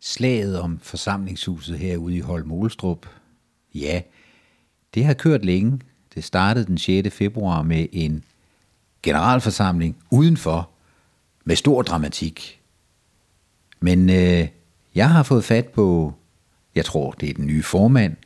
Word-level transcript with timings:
Slaget 0.00 0.60
om 0.60 0.78
forsamlingshuset 0.82 1.78
herude 1.78 2.16
i 2.16 2.20
Holm 2.20 2.70
ja, 3.74 4.02
det 4.94 5.04
har 5.04 5.14
kørt 5.14 5.44
længe. 5.44 5.80
Det 6.14 6.24
startede 6.24 6.66
den 6.66 6.78
6. 6.78 7.14
februar 7.14 7.62
med 7.62 7.86
en 7.92 8.24
generalforsamling 9.02 9.96
udenfor 10.10 10.70
med 11.44 11.56
stor 11.56 11.82
dramatik. 11.82 12.60
Men 13.80 14.10
øh, 14.10 14.48
jeg 14.94 15.10
har 15.10 15.22
fået 15.22 15.44
fat 15.44 15.66
på, 15.66 16.14
jeg 16.74 16.84
tror 16.84 17.10
det 17.10 17.30
er 17.30 17.34
den 17.34 17.46
nye 17.46 17.62
formand 17.62 18.16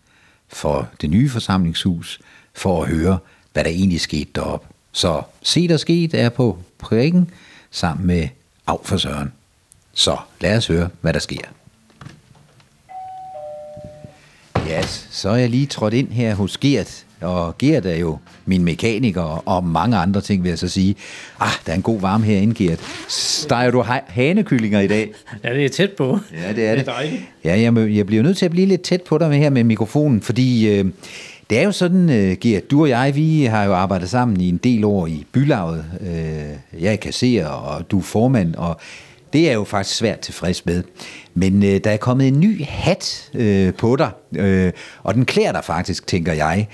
for 0.48 0.88
det 1.00 1.10
nye 1.10 1.30
forsamlingshus, 1.30 2.20
for 2.54 2.82
at 2.82 2.88
høre, 2.88 3.18
hvad 3.52 3.64
der 3.64 3.70
egentlig 3.70 4.00
skete 4.00 4.30
deroppe. 4.34 4.68
Så 4.92 5.22
se 5.42 5.68
der 5.68 5.76
sket 5.76 6.14
er 6.14 6.28
på 6.28 6.58
prikken 6.78 7.30
sammen 7.70 8.06
med 8.06 8.28
af 8.66 8.76
for 8.84 8.96
Søren. 8.96 9.32
Så 9.92 10.16
lad 10.40 10.56
os 10.56 10.66
høre, 10.66 10.88
hvad 11.00 11.12
der 11.12 11.18
sker. 11.18 11.59
Ja, 14.70 14.82
så 15.10 15.28
er 15.28 15.36
jeg 15.36 15.50
lige 15.50 15.66
trådt 15.66 15.94
ind 15.94 16.08
her 16.08 16.34
hos 16.34 16.58
Gert, 16.58 17.04
og 17.20 17.58
Gert 17.58 17.86
er 17.86 17.96
jo 17.96 18.18
min 18.44 18.64
mekaniker 18.64 19.22
og 19.48 19.64
mange 19.64 19.96
andre 19.96 20.20
ting, 20.20 20.42
vil 20.42 20.48
jeg 20.48 20.58
så 20.58 20.68
sige. 20.68 20.94
Ah, 21.40 21.52
der 21.66 21.72
er 21.72 21.76
en 21.76 21.82
god 21.82 22.00
varme 22.00 22.24
herinde, 22.24 22.54
Gert. 22.54 22.80
Steger 23.08 23.70
du 23.70 23.84
hanekyllinger 24.06 24.80
i 24.80 24.86
dag? 24.86 25.12
Ja, 25.44 25.54
det 25.54 25.64
er 25.64 25.68
tæt 25.68 25.90
på. 25.90 26.18
Ja, 26.32 26.52
det 26.52 26.66
er 26.66 26.74
det. 26.74 26.86
det 26.86 26.94
er 26.96 27.10
ja, 27.44 27.60
jeg, 27.60 27.96
jeg 27.96 28.06
bliver 28.06 28.22
nødt 28.22 28.38
til 28.38 28.44
at 28.44 28.50
blive 28.50 28.66
lidt 28.66 28.82
tæt 28.82 29.02
på 29.02 29.18
dig 29.18 29.28
med 29.28 29.38
her 29.38 29.50
med 29.50 29.64
mikrofonen, 29.64 30.22
fordi 30.22 30.68
øh, 30.68 30.84
det 31.50 31.58
er 31.58 31.62
jo 31.62 31.72
sådan, 31.72 32.08
uh, 32.08 32.36
Gert, 32.40 32.70
du 32.70 32.82
og 32.82 32.88
jeg, 32.88 33.12
vi 33.14 33.44
har 33.44 33.64
jo 33.64 33.74
arbejdet 33.74 34.10
sammen 34.10 34.40
i 34.40 34.48
en 34.48 34.56
del 34.56 34.84
år 34.84 35.06
i 35.06 35.26
bylaget. 35.32 35.84
Uh, 36.00 36.82
jeg 36.82 36.92
er 36.92 36.96
kasserer, 36.96 37.46
og 37.46 37.90
du 37.90 37.98
er 37.98 38.02
formand, 38.02 38.54
og 38.54 38.80
det 39.32 39.40
er 39.40 39.46
jeg 39.46 39.54
jo 39.54 39.64
faktisk 39.64 39.96
svært 39.96 40.20
tilfreds 40.20 40.66
med. 40.66 40.82
Men 41.34 41.54
uh, 41.54 41.62
der 41.62 41.90
er 41.90 41.96
kommet 41.96 42.28
en 42.28 42.40
ny 42.40 42.64
hat 42.64 43.30
uh, 43.34 43.74
på 43.74 43.96
dig, 43.96 44.10
uh, 44.40 44.72
og 45.02 45.14
den 45.14 45.24
klæder 45.24 45.52
dig 45.52 45.64
faktisk, 45.64 46.06
tænker 46.06 46.32
jeg. 46.32 46.68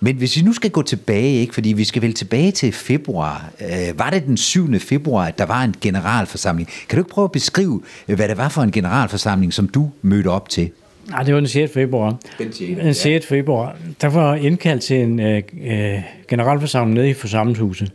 Men 0.00 0.16
hvis 0.16 0.36
vi 0.36 0.42
nu 0.42 0.52
skal 0.52 0.70
gå 0.70 0.82
tilbage, 0.82 1.40
ikke, 1.40 1.54
fordi 1.54 1.72
vi 1.72 1.84
skal 1.84 2.02
vel 2.02 2.14
tilbage 2.14 2.50
til 2.50 2.72
februar. 2.72 3.50
Uh, 3.60 3.98
var 3.98 4.10
det 4.10 4.26
den 4.26 4.36
7. 4.36 4.80
februar, 4.80 5.26
at 5.26 5.38
der 5.38 5.46
var 5.46 5.62
en 5.62 5.74
generalforsamling? 5.80 6.68
Kan 6.88 6.96
du 6.96 7.00
ikke 7.00 7.10
prøve 7.10 7.24
at 7.24 7.32
beskrive, 7.32 7.82
hvad 8.06 8.28
det 8.28 8.36
var 8.36 8.48
for 8.48 8.62
en 8.62 8.72
generalforsamling, 8.72 9.52
som 9.52 9.68
du 9.68 9.90
mødte 10.02 10.28
op 10.28 10.48
til? 10.48 10.70
Nej, 11.08 11.22
det 11.22 11.34
var 11.34 11.40
den 11.40 11.48
6. 11.48 11.72
februar. 11.72 12.16
Den 12.38 12.52
6. 12.52 12.80
Den 12.80 12.94
6. 12.94 13.06
Ja. 13.06 13.36
februar. 13.36 13.76
Der 14.00 14.08
var 14.08 14.34
indkaldt 14.34 14.82
til 14.82 14.96
en 14.96 15.20
øh, 15.20 15.42
øh, 15.62 15.98
generalforsamling 16.28 16.94
nede 16.94 17.10
i 17.10 17.14
forsamlingshuset. 17.14 17.92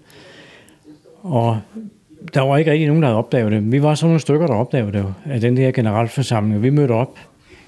Og 1.21 1.61
der 2.33 2.41
var 2.41 2.57
ikke 2.57 2.71
rigtig 2.71 2.87
nogen, 2.87 3.01
der 3.01 3.07
havde 3.07 3.17
opdaget 3.17 3.51
det. 3.51 3.71
Vi 3.71 3.81
var 3.81 3.95
sådan 3.95 4.07
nogle 4.07 4.19
stykker, 4.19 4.47
der 4.47 4.53
opdagede 4.53 4.91
det 4.91 5.05
af 5.25 5.41
den 5.41 5.57
her 5.57 5.71
generalforsamling, 5.71 6.55
og 6.55 6.63
vi 6.63 6.69
mødte 6.69 6.91
op. 6.91 7.17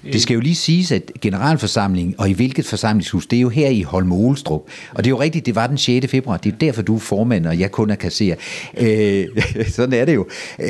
Det 0.02 0.22
skal 0.22 0.34
jo 0.34 0.40
lige 0.40 0.54
siges, 0.54 0.92
at 0.92 1.12
generalforsamlingen, 1.20 2.14
og 2.18 2.30
i 2.30 2.32
hvilket 2.32 2.66
forsamlingshus, 2.66 3.26
det 3.26 3.36
er 3.36 3.40
jo 3.40 3.48
her 3.48 3.68
i 3.68 3.82
Holme 3.82 4.14
Olstrup. 4.14 4.62
Og 4.90 5.04
det 5.04 5.06
er 5.06 5.10
jo 5.10 5.20
rigtigt, 5.20 5.46
det 5.46 5.54
var 5.54 5.66
den 5.66 5.78
6. 5.78 6.06
februar. 6.06 6.36
Det 6.36 6.52
er 6.52 6.56
derfor, 6.56 6.82
du 6.82 6.94
er 6.94 6.98
formand, 6.98 7.46
og 7.46 7.58
jeg 7.58 7.70
kun 7.70 7.90
er 7.90 7.94
kasserer. 7.94 8.36
Øh, 8.78 9.26
sådan 9.76 9.92
er 9.92 10.04
det 10.04 10.14
jo. 10.14 10.26
Øh, 10.58 10.68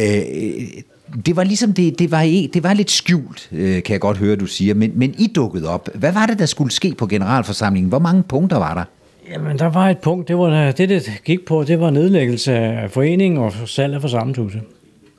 det 1.27 1.36
var 1.36 1.45
ligesom, 1.45 1.73
det, 1.73 1.98
det, 1.98 2.11
var, 2.11 2.23
det 2.55 2.62
var 2.62 2.75
lidt 2.75 2.91
skjult, 2.91 3.48
øh, 3.53 3.83
kan 3.83 3.92
jeg 3.92 4.01
godt 4.01 4.17
høre, 4.17 4.36
du 4.36 4.47
siger, 4.47 4.75
men, 4.75 4.92
men 4.95 5.14
I 5.19 5.27
dukkede 5.27 5.69
op. 5.69 5.89
Hvad 5.95 6.12
var 6.12 6.27
det, 6.27 6.39
der 6.39 6.47
skulle 6.47 6.73
ske 6.73 6.95
på 6.98 7.06
generalforsamlingen? 7.06 7.89
Hvor 7.89 7.98
mange 7.98 8.23
punkter 8.23 8.56
var 8.56 8.75
der? 8.75 8.84
Jamen, 9.31 9.59
der 9.59 9.67
var 9.67 9.91
et 9.91 9.98
punkt, 9.98 10.28
det 10.28 10.39
var 10.39 10.73
det, 10.73 10.89
det 10.89 11.20
gik 11.25 11.45
på, 11.45 11.64
det 11.64 11.81
var 11.81 11.91
nedlæggelse 11.91 12.53
af 12.53 12.91
foreningen 12.91 13.39
og 13.39 13.53
salg 13.67 13.95
af 13.95 14.00
forsamlingshuset. 14.00 14.61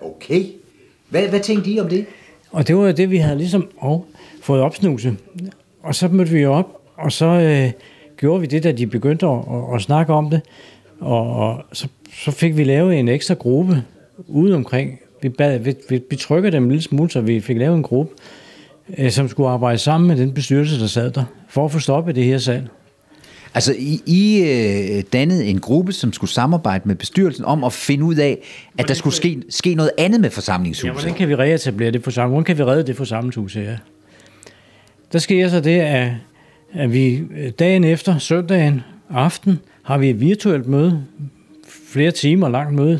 Okay. 0.01 0.43
Hvad, 1.09 1.27
hvad 1.27 1.39
tænkte 1.39 1.71
I 1.71 1.79
om 1.79 1.89
det? 1.89 2.05
Og 2.51 2.67
det 2.67 2.77
var 2.77 2.91
det, 2.91 3.11
vi 3.11 3.17
havde 3.17 3.37
ligesom 3.37 3.69
oh, 3.77 3.99
fået 4.41 4.61
opsnuse. 4.61 5.17
Og 5.83 5.95
så 5.95 6.07
mødte 6.07 6.31
vi 6.31 6.45
op, 6.45 6.81
og 6.95 7.11
så 7.11 7.25
øh, 7.25 7.71
gjorde 8.17 8.41
vi 8.41 8.47
det, 8.47 8.63
da 8.63 8.71
de 8.71 8.87
begyndte 8.87 9.25
at, 9.25 9.37
at, 9.37 9.75
at 9.75 9.81
snakke 9.81 10.13
om 10.13 10.29
det. 10.29 10.41
Og, 10.99 11.35
og 11.35 11.63
så, 11.73 11.87
så 12.13 12.31
fik 12.31 12.57
vi 12.57 12.63
lavet 12.63 12.99
en 12.99 13.07
ekstra 13.07 13.33
gruppe 13.33 13.83
ude 14.27 14.55
omkring 14.55 14.99
vi, 15.21 15.29
bad, 15.29 15.59
vi, 15.59 15.75
vi, 15.89 16.01
vi 16.09 16.15
trykker 16.15 16.49
dem 16.49 16.63
en 16.63 16.69
lille 16.69 16.83
smule, 16.83 17.11
så 17.11 17.21
vi 17.21 17.39
fik 17.39 17.57
lavet 17.57 17.75
en 17.75 17.83
gruppe, 17.83 18.13
øh, 18.97 19.11
som 19.11 19.27
skulle 19.27 19.49
arbejde 19.49 19.77
sammen 19.77 20.07
med 20.07 20.17
den 20.17 20.33
bestyrelse, 20.33 20.79
der 20.79 20.87
sad 20.87 21.11
der, 21.11 21.23
for 21.49 21.65
at 21.65 21.71
få 21.71 21.79
stoppet 21.79 22.15
det 22.15 22.23
her 22.23 22.37
salg. 22.37 22.67
Altså, 23.53 23.75
I, 23.77 24.01
I 24.05 24.41
øh, 24.41 25.03
dannede 25.13 25.45
en 25.45 25.59
gruppe, 25.59 25.93
som 25.93 26.13
skulle 26.13 26.31
samarbejde 26.31 26.83
med 26.87 26.95
bestyrelsen 26.95 27.45
om 27.45 27.63
at 27.63 27.73
finde 27.73 28.03
ud 28.03 28.15
af, 28.15 28.31
at 28.31 28.39
hvordan 28.73 28.87
der 28.87 28.93
skulle 28.93 29.13
ske, 29.13 29.41
ske 29.49 29.75
noget 29.75 29.91
andet 29.97 30.21
med 30.21 30.29
forsamlingshuset. 30.29 30.87
Ja, 30.87 30.93
hvordan 30.93 31.13
kan 31.13 31.29
vi 31.29 31.35
reetablere 31.35 31.91
det 31.91 32.03
forsamlingshus? 32.03 32.33
Hvordan 32.33 32.43
kan 32.43 32.57
vi 32.57 32.63
redde 32.63 32.87
det 32.87 32.97
forsamlingshus 32.97 33.53
her? 33.53 33.77
Der 35.13 35.19
sker 35.19 35.49
så 35.49 35.59
det, 35.59 35.79
at, 35.79 36.11
at 36.73 36.93
vi 36.93 37.23
øh, 37.37 37.51
dagen 37.59 37.83
efter, 37.83 38.17
søndagen 38.17 38.81
aften, 39.09 39.59
har 39.83 39.97
vi 39.97 40.09
et 40.09 40.19
virtuelt 40.19 40.67
møde, 40.67 41.03
flere 41.87 42.11
timer 42.11 42.49
langt 42.49 42.73
møde, 42.73 42.99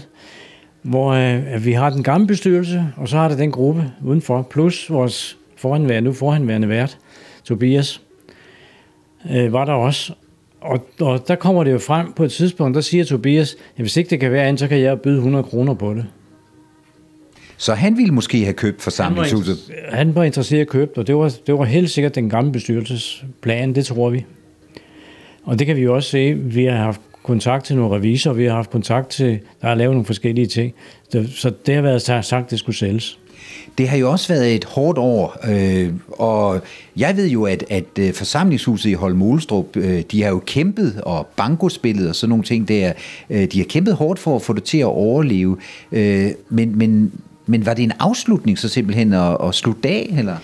hvor 0.82 1.12
øh, 1.12 1.66
vi 1.66 1.72
har 1.72 1.90
den 1.90 2.04
gamle 2.04 2.28
bestyrelse, 2.28 2.86
og 2.98 3.08
så 3.08 3.18
har 3.18 3.28
der 3.28 3.36
den 3.36 3.52
gruppe 3.52 3.92
udenfor, 4.04 4.42
plus 4.42 4.90
vores 4.90 5.38
forhenværende, 5.58 6.10
nu 6.10 6.14
forhenværende 6.14 6.70
vært, 6.70 6.98
Tobias, 7.44 8.02
øh, 9.32 9.54
var 9.54 9.66
der 9.66 9.74
også. 9.74 10.14
Og, 10.62 10.88
og 11.00 11.28
der 11.28 11.36
kommer 11.36 11.64
det 11.64 11.72
jo 11.72 11.80
frem 11.80 12.14
på 12.14 12.24
et 12.24 12.32
tidspunkt, 12.32 12.76
der 12.76 12.82
siger 12.82 13.04
Tobias, 13.04 13.56
at 13.76 13.82
hvis 13.82 13.98
ikke 13.98 14.10
det 14.10 14.20
kan 14.20 14.32
være 14.32 14.44
andet, 14.44 14.60
så 14.60 14.68
kan 14.68 14.80
jeg 14.80 15.02
byde 15.02 15.18
100 15.18 15.44
kroner 15.44 15.74
på 15.74 15.94
det. 15.94 16.06
Så 17.58 17.74
han 17.74 17.98
ville 17.98 18.14
måske 18.14 18.44
have 18.44 18.54
købt 18.54 18.82
forsamlingshuset? 18.82 19.58
Han 19.68 19.92
var, 19.92 19.98
han 19.98 20.16
var 20.16 20.24
interesseret 20.24 20.60
i 20.60 20.62
at 20.62 20.68
købe 20.68 20.92
og 20.98 21.08
det 21.08 21.16
var, 21.16 21.34
det 21.48 21.58
var 21.58 21.64
helt 21.64 21.90
sikkert 21.90 22.16
den 22.16 22.30
gamle 22.30 22.52
bestyrelsesplan, 22.52 23.76
det 23.76 23.86
tror 23.86 24.10
vi. 24.10 24.26
Og 25.44 25.60
det 25.60 25.68
kan 25.68 25.76
vi 25.76 25.82
jo 25.82 25.96
også 25.96 26.10
se, 26.10 26.34
vi 26.34 26.66
har 26.66 26.78
haft 26.78 27.02
kontakt 27.24 27.66
til 27.66 27.76
nogle 27.76 27.96
revisorer, 27.96 28.36
vi 28.36 28.46
har 28.46 28.56
haft 28.56 28.70
kontakt 28.70 29.10
til, 29.10 29.40
der 29.62 29.68
har 29.68 29.76
lavet 29.76 29.94
nogle 29.94 30.06
forskellige 30.06 30.48
ting. 30.48 30.74
Så 31.36 31.54
det 31.66 31.76
har 31.76 31.82
været 31.82 32.02
sagt, 32.02 32.34
at 32.34 32.52
det 32.52 32.60
skulle 32.60 32.76
sælges. 32.76 33.20
Det 33.78 33.90
har 33.90 33.98
jo 33.98 34.12
også 34.12 34.34
været 34.34 34.56
et 34.56 34.64
hårdt 34.64 34.98
år, 34.98 35.38
øh, 35.50 35.94
og 36.08 36.62
jeg 36.98 37.18
ved 37.18 37.30
jo, 37.30 37.44
at, 37.44 37.64
at 37.70 38.00
øh, 38.00 38.14
forsamlingshuset 38.14 38.90
i 38.90 38.94
Holmolstrup, 38.94 39.78
øh, 39.78 40.04
de 40.12 40.24
har 40.24 40.30
jo 40.30 40.42
kæmpet, 40.46 41.02
og 41.06 41.28
bankospillet 41.36 42.10
og 42.10 42.16
sådan 42.16 42.30
nogle 42.30 42.44
ting 42.44 42.68
der, 42.68 42.94
øh, 43.30 43.48
de 43.52 43.58
har 43.58 43.66
kæmpet 43.66 43.96
hårdt 43.96 44.20
for 44.20 44.36
at 44.36 44.42
få 44.42 44.54
det 44.54 44.64
til 44.64 44.78
at 44.78 44.86
overleve. 44.86 45.58
Øh, 45.92 46.32
men, 46.50 46.78
men, 46.78 47.12
men 47.46 47.66
var 47.66 47.74
det 47.74 47.84
en 47.84 47.94
afslutning 48.00 48.60
så 48.60 48.70
simpelthen 48.70 49.14
at, 49.14 49.38
at 49.44 49.56
slutte 49.56 49.90
af, 49.90 50.16
eller? 50.18 50.36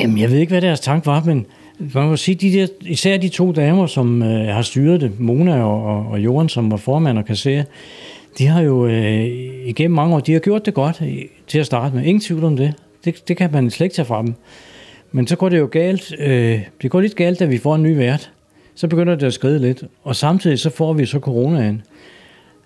Jamen, 0.00 0.18
jeg 0.18 0.30
ved 0.30 0.38
ikke, 0.38 0.50
hvad 0.50 0.60
deres 0.60 0.80
tanke 0.80 1.06
var, 1.06 1.22
men 1.24 1.46
man 1.94 2.08
må 2.08 2.16
sige, 2.16 2.34
de 2.34 2.52
der, 2.52 2.66
især 2.80 3.16
de 3.16 3.28
to 3.28 3.52
damer, 3.52 3.86
som 3.86 4.22
øh, 4.22 4.46
har 4.54 4.62
styret 4.62 5.00
det, 5.00 5.20
Mona 5.20 5.62
og, 5.62 5.84
og, 5.84 6.06
og 6.06 6.20
Jorden, 6.20 6.48
som 6.48 6.70
var 6.70 6.76
formand 6.76 7.18
og 7.18 7.24
kasserer, 7.24 7.64
de 8.38 8.46
har 8.46 8.60
jo 8.60 8.86
øh, 8.86 9.24
igennem 9.64 9.94
mange 9.94 10.14
år, 10.14 10.20
de 10.20 10.32
har 10.32 10.40
gjort 10.40 10.66
det 10.66 10.74
godt 10.74 11.02
øh, 11.02 11.24
til 11.46 11.58
at 11.58 11.66
starte 11.66 11.94
med. 11.94 12.04
Ingen 12.04 12.20
tvivl 12.20 12.44
om 12.44 12.56
det. 12.56 12.74
det. 13.04 13.28
Det 13.28 13.36
kan 13.36 13.52
man 13.52 13.70
slet 13.70 13.84
ikke 13.84 13.94
tage 13.94 14.06
fra 14.06 14.22
dem. 14.22 14.34
Men 15.12 15.26
så 15.26 15.36
går 15.36 15.48
det 15.48 15.58
jo 15.58 15.68
galt. 15.72 16.14
Øh, 16.18 16.60
det 16.82 16.90
går 16.90 17.00
lidt 17.00 17.16
galt, 17.16 17.38
da 17.38 17.44
vi 17.44 17.58
får 17.58 17.74
en 17.74 17.82
ny 17.82 17.96
vært. 17.96 18.32
Så 18.74 18.88
begynder 18.88 19.14
det 19.14 19.26
at 19.26 19.32
skride 19.32 19.58
lidt. 19.58 19.84
Og 20.04 20.16
samtidig 20.16 20.58
så 20.58 20.70
får 20.70 20.92
vi 20.92 21.06
så 21.06 21.18
coronaen. 21.18 21.82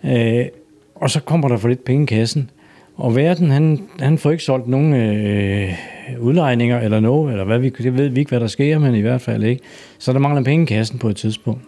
Øh, 0.05 0.47
og 0.95 1.11
så 1.11 1.21
kommer 1.21 1.49
der 1.49 1.57
for 1.57 1.69
lidt 1.69 1.85
penge 1.85 2.03
i 2.03 2.07
kassen. 2.07 2.51
Og 2.97 3.17
verden, 3.17 3.51
han, 3.51 3.89
han 3.99 4.19
får 4.19 4.31
ikke 4.31 4.45
solgt 4.45 4.69
nogen 4.69 4.95
øh, 4.95 5.73
udlejninger 6.21 6.81
eller 6.81 7.01
noget, 7.01 7.31
eller 7.31 7.45
hvad 7.45 7.59
vi, 7.59 7.69
det 7.69 7.99
ved 7.99 8.09
vi 8.09 8.21
ikke, 8.21 8.29
hvad 8.29 8.41
der 8.41 8.47
sker, 8.47 8.79
men 8.79 8.95
i 8.95 9.01
hvert 9.01 9.21
fald 9.21 9.45
ikke. 9.45 9.63
Så 9.99 10.13
der 10.13 10.19
mangler 10.19 10.43
penge 10.43 10.63
i 10.63 10.67
kassen 10.67 10.99
på 10.99 11.09
et 11.09 11.17
tidspunkt. 11.17 11.63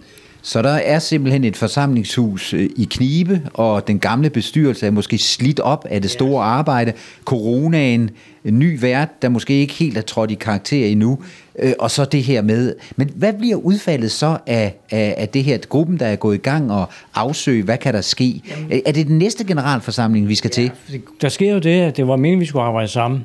Så 0.46 0.62
der 0.62 0.68
er 0.70 0.98
simpelthen 0.98 1.44
et 1.44 1.56
forsamlingshus 1.56 2.54
øh, 2.54 2.70
i 2.76 2.88
knibe, 2.90 3.42
og 3.54 3.86
den 3.86 3.98
gamle 3.98 4.30
bestyrelse 4.30 4.86
er 4.86 4.90
måske 4.90 5.18
slidt 5.18 5.60
op 5.60 5.86
af 5.90 6.02
det 6.02 6.10
store 6.10 6.44
arbejde. 6.44 6.92
Coronaen, 7.24 8.10
en 8.44 8.58
ny 8.58 8.80
vært, 8.80 9.22
der 9.22 9.28
måske 9.28 9.54
ikke 9.54 9.74
helt 9.74 9.98
er 9.98 10.02
trådt 10.02 10.30
i 10.30 10.34
karakter 10.34 10.86
endnu, 10.86 11.18
øh, 11.58 11.72
og 11.78 11.90
så 11.90 12.04
det 12.04 12.22
her 12.22 12.42
med. 12.42 12.74
Men 12.96 13.10
hvad 13.16 13.32
bliver 13.32 13.56
udfaldet 13.56 14.10
så 14.10 14.38
af, 14.46 14.74
af, 14.90 15.14
af 15.18 15.28
det 15.28 15.44
her 15.44 15.58
gruppen, 15.58 15.98
der 15.98 16.06
er 16.06 16.16
gået 16.16 16.34
i 16.34 16.38
gang 16.38 16.72
og 16.72 16.88
afsøge, 17.14 17.62
hvad 17.62 17.78
kan 17.78 17.94
der 17.94 18.00
ske? 18.00 18.42
Jamen, 18.50 18.82
er 18.86 18.92
det 18.92 19.06
den 19.06 19.18
næste 19.18 19.44
generalforsamling, 19.44 20.28
vi 20.28 20.34
skal 20.34 20.50
ja, 20.56 20.62
til? 20.62 21.00
Der 21.20 21.28
sker 21.28 21.52
jo 21.52 21.58
det, 21.58 21.80
at 21.80 21.96
det 21.96 22.08
var 22.08 22.16
meningen, 22.16 22.40
vi 22.40 22.46
skulle 22.46 22.64
arbejde 22.64 22.88
sammen. 22.88 23.24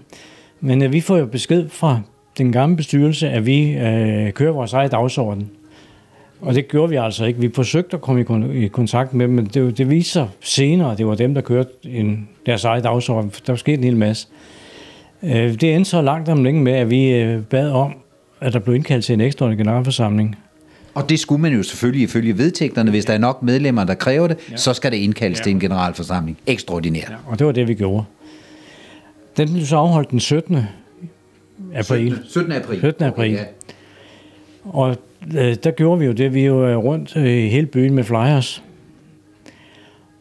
Men 0.61 0.83
øh, 0.83 0.93
vi 0.93 1.01
får 1.01 1.17
jo 1.17 1.25
besked 1.25 1.69
fra 1.69 2.01
den 2.37 2.51
gamle 2.51 2.75
bestyrelse, 2.75 3.29
at 3.29 3.45
vi 3.45 3.71
øh, 3.71 4.31
kører 4.31 4.51
vores 4.51 4.73
eget 4.73 4.91
dagsorden. 4.91 5.49
Og 6.41 6.55
det 6.55 6.67
gjorde 6.67 6.89
vi 6.89 6.95
altså 6.95 7.25
ikke. 7.25 7.39
Vi 7.39 7.49
forsøgte 7.55 7.95
at 7.95 8.01
komme 8.01 8.53
i, 8.53 8.67
kontakt 8.67 9.13
med 9.13 9.27
dem, 9.27 9.35
men 9.35 9.45
det, 9.45 9.77
det 9.77 9.89
viste 9.89 10.11
sig 10.11 10.27
senere, 10.41 10.91
at 10.91 10.97
det 10.97 11.07
var 11.07 11.15
dem, 11.15 11.33
der 11.33 11.41
kørte 11.41 11.69
en, 11.83 12.29
deres 12.45 12.63
eget 12.63 12.83
dagsorden. 12.83 13.29
Der 13.29 13.53
var 13.53 13.57
sket 13.57 13.77
en 13.77 13.83
hel 13.83 13.97
masse. 13.97 14.27
Øh, 15.23 15.31
det 15.31 15.75
endte 15.75 15.89
så 15.89 16.01
langt 16.01 16.29
om 16.29 16.43
længe 16.43 16.61
med, 16.61 16.73
at 16.73 16.89
vi 16.89 17.11
øh, 17.11 17.43
bad 17.43 17.71
om, 17.71 17.93
at 18.41 18.53
der 18.53 18.59
blev 18.59 18.75
indkaldt 18.75 19.05
til 19.05 19.13
en 19.13 19.21
ekstra 19.21 19.45
generalforsamling. 19.45 20.35
Og 20.93 21.09
det 21.09 21.19
skulle 21.19 21.41
man 21.41 21.53
jo 21.53 21.63
selvfølgelig 21.63 22.03
ifølge 22.03 22.37
vedtægterne. 22.37 22.91
Hvis 22.91 23.05
der 23.05 23.13
er 23.13 23.17
nok 23.17 23.43
medlemmer, 23.43 23.83
der 23.83 23.93
kræver 23.93 24.27
det, 24.27 24.37
ja. 24.51 24.57
så 24.57 24.73
skal 24.73 24.91
det 24.91 24.97
indkaldes 24.97 25.39
ja. 25.39 25.43
til 25.43 25.51
en 25.51 25.59
generalforsamling. 25.59 26.37
Ekstraordinært. 26.47 27.09
Ja, 27.09 27.15
og 27.25 27.39
det 27.39 27.47
var 27.47 27.53
det, 27.53 27.67
vi 27.67 27.73
gjorde. 27.73 28.03
Den 29.37 29.53
blev 29.53 29.65
så 29.65 29.75
afholdt 29.77 30.11
den 30.11 30.19
17. 30.19 30.57
april. 31.75 32.11
17. 32.11 32.29
17. 32.29 32.51
april. 32.51 32.79
17. 32.79 33.03
april. 33.03 33.33
Okay, 33.33 33.39
ja. 33.39 33.43
Og 34.65 34.97
der 35.63 35.71
gjorde 35.71 35.99
vi 35.99 36.05
jo 36.05 36.11
det, 36.11 36.33
vi 36.33 36.45
jo 36.45 36.67
øh, 36.67 36.77
rundt 36.77 37.15
øh, 37.15 37.25
i 37.25 37.47
hele 37.47 37.67
byen 37.67 37.93
med 37.93 38.03
flyers. 38.03 38.63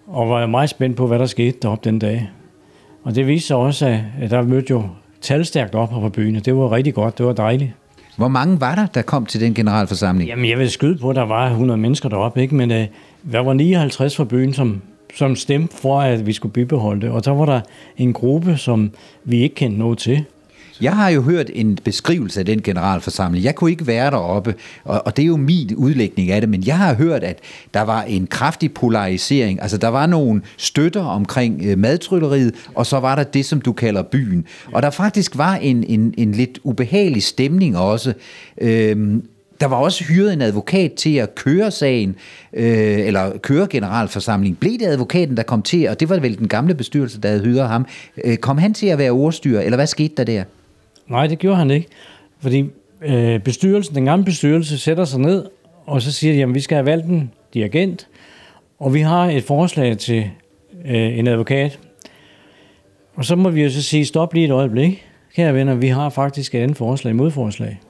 Og 0.07 0.29
var 0.29 0.47
meget 0.47 0.71
spændt 0.71 0.97
på, 0.97 1.07
hvad 1.07 1.19
der 1.19 1.27
skete 1.27 1.59
deroppe 1.63 1.91
den 1.91 1.99
dag. 1.99 2.31
Og 3.05 3.15
det 3.15 3.27
viste 3.27 3.47
sig 3.47 3.57
også, 3.57 4.01
at, 4.21 4.31
der 4.31 4.43
mødte 4.43 4.71
jo 4.71 4.83
talstærkt 5.21 5.75
op 5.75 5.91
på 5.91 6.09
byen, 6.09 6.37
og 6.37 6.45
det 6.45 6.57
var 6.57 6.73
rigtig 6.73 6.95
godt, 6.95 7.19
det 7.19 7.27
var 7.27 7.33
dejligt. 7.33 7.71
Hvor 8.17 8.29
mange 8.29 8.61
var 8.61 8.75
der, 8.75 8.87
der 8.87 9.03
kom 9.03 9.27
til 9.27 9.41
den 9.41 9.55
generalforsamling? 9.55 10.29
Jamen, 10.29 10.49
jeg 10.51 10.59
vil 10.59 10.71
skyde 10.71 10.99
på, 10.99 11.11
at 11.11 11.17
der 11.17 11.23
var 11.23 11.51
100 11.51 11.81
mennesker 11.81 12.09
deroppe, 12.09 12.43
ikke? 12.43 12.55
men 12.55 12.71
øh, 12.71 12.87
der 13.33 13.41
var 13.41 13.53
59 13.53 14.17
fra 14.17 14.25
byen, 14.25 14.53
som, 14.55 14.83
som 15.15 15.37
stemte 15.37 15.77
for, 15.77 16.01
at 16.01 16.27
vi 16.27 16.33
skulle 16.33 16.53
bibeholde 16.53 17.01
det. 17.01 17.11
Og 17.11 17.25
der 17.25 17.31
var 17.31 17.47
der 17.47 17.61
en 17.97 18.13
gruppe, 18.13 18.57
som 18.57 18.91
vi 19.25 19.43
ikke 19.43 19.55
kendte 19.55 19.79
noget 19.79 19.99
til. 19.99 20.25
Jeg 20.81 20.97
har 20.97 21.09
jo 21.09 21.23
hørt 21.23 21.51
en 21.53 21.79
beskrivelse 21.85 22.41
af 22.41 22.47
den 22.47 22.63
generalforsamling. 22.63 23.45
Jeg 23.45 23.55
kunne 23.55 23.71
ikke 23.71 23.87
være 23.87 24.11
deroppe, 24.11 24.55
og, 24.85 25.07
og 25.07 25.17
det 25.17 25.23
er 25.23 25.27
jo 25.27 25.37
min 25.37 25.75
udlægning 25.77 26.31
af 26.31 26.41
det, 26.41 26.51
men 26.51 26.67
jeg 26.67 26.79
har 26.79 26.95
hørt, 26.95 27.25
at 27.25 27.39
der 27.75 27.83
var 27.83 28.03
en 28.03 28.27
kraftig 28.27 28.75
polarisering. 28.75 29.63
Altså, 29.63 29.77
der 29.77 29.89
var 29.89 30.07
nogle 30.07 30.43
støtter 30.57 31.05
omkring 31.05 31.63
øh, 31.65 31.79
madtrylleriet, 31.79 32.55
og 32.75 32.87
så 32.87 33.01
var 33.01 33.15
der 33.15 33.23
det, 33.23 33.47
som 33.47 33.61
du 33.61 33.73
kalder 33.73 34.03
byen. 34.03 34.45
Og 34.73 34.83
der 34.83 34.91
faktisk 34.91 35.39
var 35.39 35.55
en, 35.55 35.85
en, 35.85 36.15
en 36.17 36.33
lidt 36.33 36.59
ubehagelig 36.65 37.23
stemning 37.23 37.79
også. 37.79 38.13
Øhm, 38.61 39.23
der 39.61 39.67
var 39.67 39.77
også 39.77 40.05
hyret 40.05 40.33
en 40.33 40.43
advokat 40.43 40.93
til 40.93 41.17
at 41.17 41.35
køre 41.35 41.71
sagen, 41.71 42.17
øh, 42.53 42.99
eller 43.07 43.39
køre 43.39 43.67
generalforsamlingen. 43.71 44.57
Blev 44.57 44.79
det 44.79 44.87
advokaten, 44.87 45.37
der 45.37 45.43
kom 45.43 45.63
til, 45.63 45.89
og 45.89 46.01
det 46.01 46.09
var 46.09 46.19
vel 46.19 46.39
den 46.39 46.49
gamle 46.49 46.75
bestyrelse, 46.75 47.21
der 47.21 47.29
havde 47.29 47.45
hyret 47.45 47.69
ham. 47.69 47.87
Øh, 48.25 48.37
kom 48.37 48.59
han 48.59 48.75
til 48.75 48.87
at 48.87 48.99
være 48.99 49.11
ordstyrer, 49.11 49.61
eller 49.61 49.77
hvad 49.77 49.87
skete 49.87 50.15
der 50.17 50.25
der? 50.25 50.45
Nej, 51.09 51.27
det 51.27 51.39
gjorde 51.39 51.57
han 51.57 51.71
ikke. 51.71 51.89
Fordi 52.41 52.65
øh, 53.03 53.41
bestyrelsen, 53.41 53.95
den 53.95 54.05
gamle 54.05 54.25
bestyrelse 54.25 54.79
sætter 54.79 55.05
sig 55.05 55.21
ned, 55.21 55.47
og 55.87 56.03
så 56.03 56.13
siger 56.13 56.35
de, 56.35 56.43
at 56.43 56.55
vi 56.55 56.61
skal 56.61 56.77
have 56.77 56.87
valgt 56.87 57.07
en 57.07 57.33
dirigent, 57.55 58.09
og 58.79 58.95
vi 58.95 59.01
har 59.01 59.25
et 59.25 59.45
forslag 59.45 59.99
til 59.99 60.31
øh, 60.85 61.19
en 61.19 61.27
advokat. 61.27 61.79
Og 63.15 63.25
så 63.25 63.37
må 63.37 63.51
vi 63.51 63.63
jo 63.63 63.71
så 63.71 63.83
sige, 63.83 64.05
stop 64.05 64.35
lige 64.35 64.47
et 64.47 64.51
øjeblik, 64.51 65.07
kære 65.35 65.55
venner, 65.55 65.75
vi 65.75 65.89
har 65.89 66.09
faktisk 66.09 66.55
et 66.55 66.59
andet 66.59 66.77
forslag, 66.77 67.17
modforslag. 67.17 67.81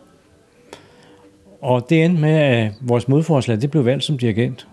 Og 1.60 1.86
det 1.90 2.04
endte 2.04 2.20
med, 2.20 2.30
at 2.30 2.72
vores 2.80 3.08
modforslag, 3.08 3.60
det 3.60 3.70
blev 3.70 3.84
valgt 3.84 4.04
som 4.04 4.18
dirigent. 4.18 4.68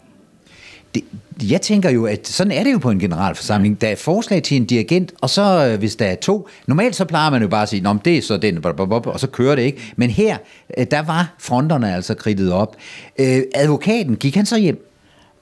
Det, 0.96 1.04
jeg 1.52 1.62
tænker 1.62 1.90
jo, 1.90 2.06
at 2.06 2.28
sådan 2.28 2.52
er 2.52 2.64
det 2.64 2.74
jo 2.74 2.78
på 2.78 2.92
en 2.92 3.00
generalforsamling. 3.00 3.82
Der 3.82 3.88
er 3.88 3.96
forslag 3.96 4.44
til 4.44 4.58
en 4.58 4.66
dirigent, 4.66 5.14
og 5.22 5.30
så 5.30 5.70
øh, 5.72 5.80
hvis 5.80 5.96
der 5.96 6.06
er 6.06 6.16
to, 6.16 6.48
normalt 6.68 6.96
så 6.96 7.06
plejer 7.06 7.30
man 7.30 7.42
jo 7.42 7.48
bare 7.48 7.62
at 7.62 7.70
sige, 7.70 8.00
det 8.06 8.18
er 8.18 8.22
så 8.22 8.38
den, 8.38 8.66
og 8.66 9.20
så 9.20 9.28
kører 9.28 9.56
det 9.56 9.62
ikke. 9.62 9.94
Men 9.96 10.10
her, 10.10 10.38
øh, 10.78 10.86
der 10.92 11.02
var 11.02 11.36
fronterne 11.40 11.96
altså 11.96 12.14
kridtet 12.14 12.52
op. 12.54 12.76
Øh, 13.20 13.42
advokaten, 13.56 14.16
gik 14.16 14.36
han 14.36 14.46
så 14.46 14.60
hjem? 14.60 14.92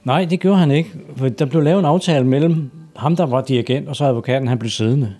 Nej, 0.04 0.24
det 0.24 0.40
gjorde 0.40 0.58
han 0.58 0.70
ikke. 0.70 0.90
For 1.16 1.28
der 1.28 1.44
blev 1.44 1.62
lavet 1.62 1.78
en 1.78 1.84
aftale 1.84 2.26
mellem 2.26 2.70
ham, 2.96 3.16
der 3.16 3.26
var 3.26 3.42
dirigent, 3.42 3.88
og 3.88 3.96
så 3.96 4.04
advokaten, 4.04 4.48
han 4.48 4.58
blev 4.58 4.70
siddende. 4.70 5.14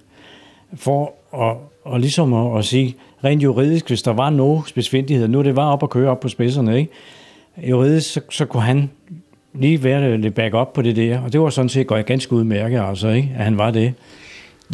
For 0.77 1.15
at, 1.35 1.57
og 1.85 2.01
ligesom 2.01 2.35
at, 2.35 2.59
at 2.59 2.65
sige, 2.65 2.97
rent 3.25 3.43
juridisk, 3.43 3.89
hvis 3.89 4.03
der 4.03 4.13
var 4.13 4.31
noget 4.31 4.63
spidsfindighed, 4.69 5.29
nu 5.29 5.43
det 5.43 5.57
var 5.57 5.73
op 5.73 5.83
at 5.83 5.91
køre 5.91 6.11
op 6.11 6.21
på 6.21 6.29
spidserne, 6.29 6.79
ikke? 6.79 6.91
juridisk, 7.57 8.13
så, 8.13 8.21
så 8.31 8.45
kunne 8.45 8.63
han 8.63 8.91
lige 9.55 9.85
være 9.85 10.13
øh, 10.13 10.21
lidt 10.21 10.35
back 10.35 10.55
op 10.55 10.73
på 10.73 10.83
det 10.83 10.97
der, 10.97 11.21
og 11.21 11.33
det 11.33 11.41
var 11.41 11.51
sådan 11.51 11.69
set 11.69 12.07
ganske 12.07 12.33
udmærket, 12.33 12.81
altså, 12.89 13.09
ikke? 13.09 13.31
at 13.39 13.45
han 13.45 13.59
var 13.59 13.71
det. 13.71 13.95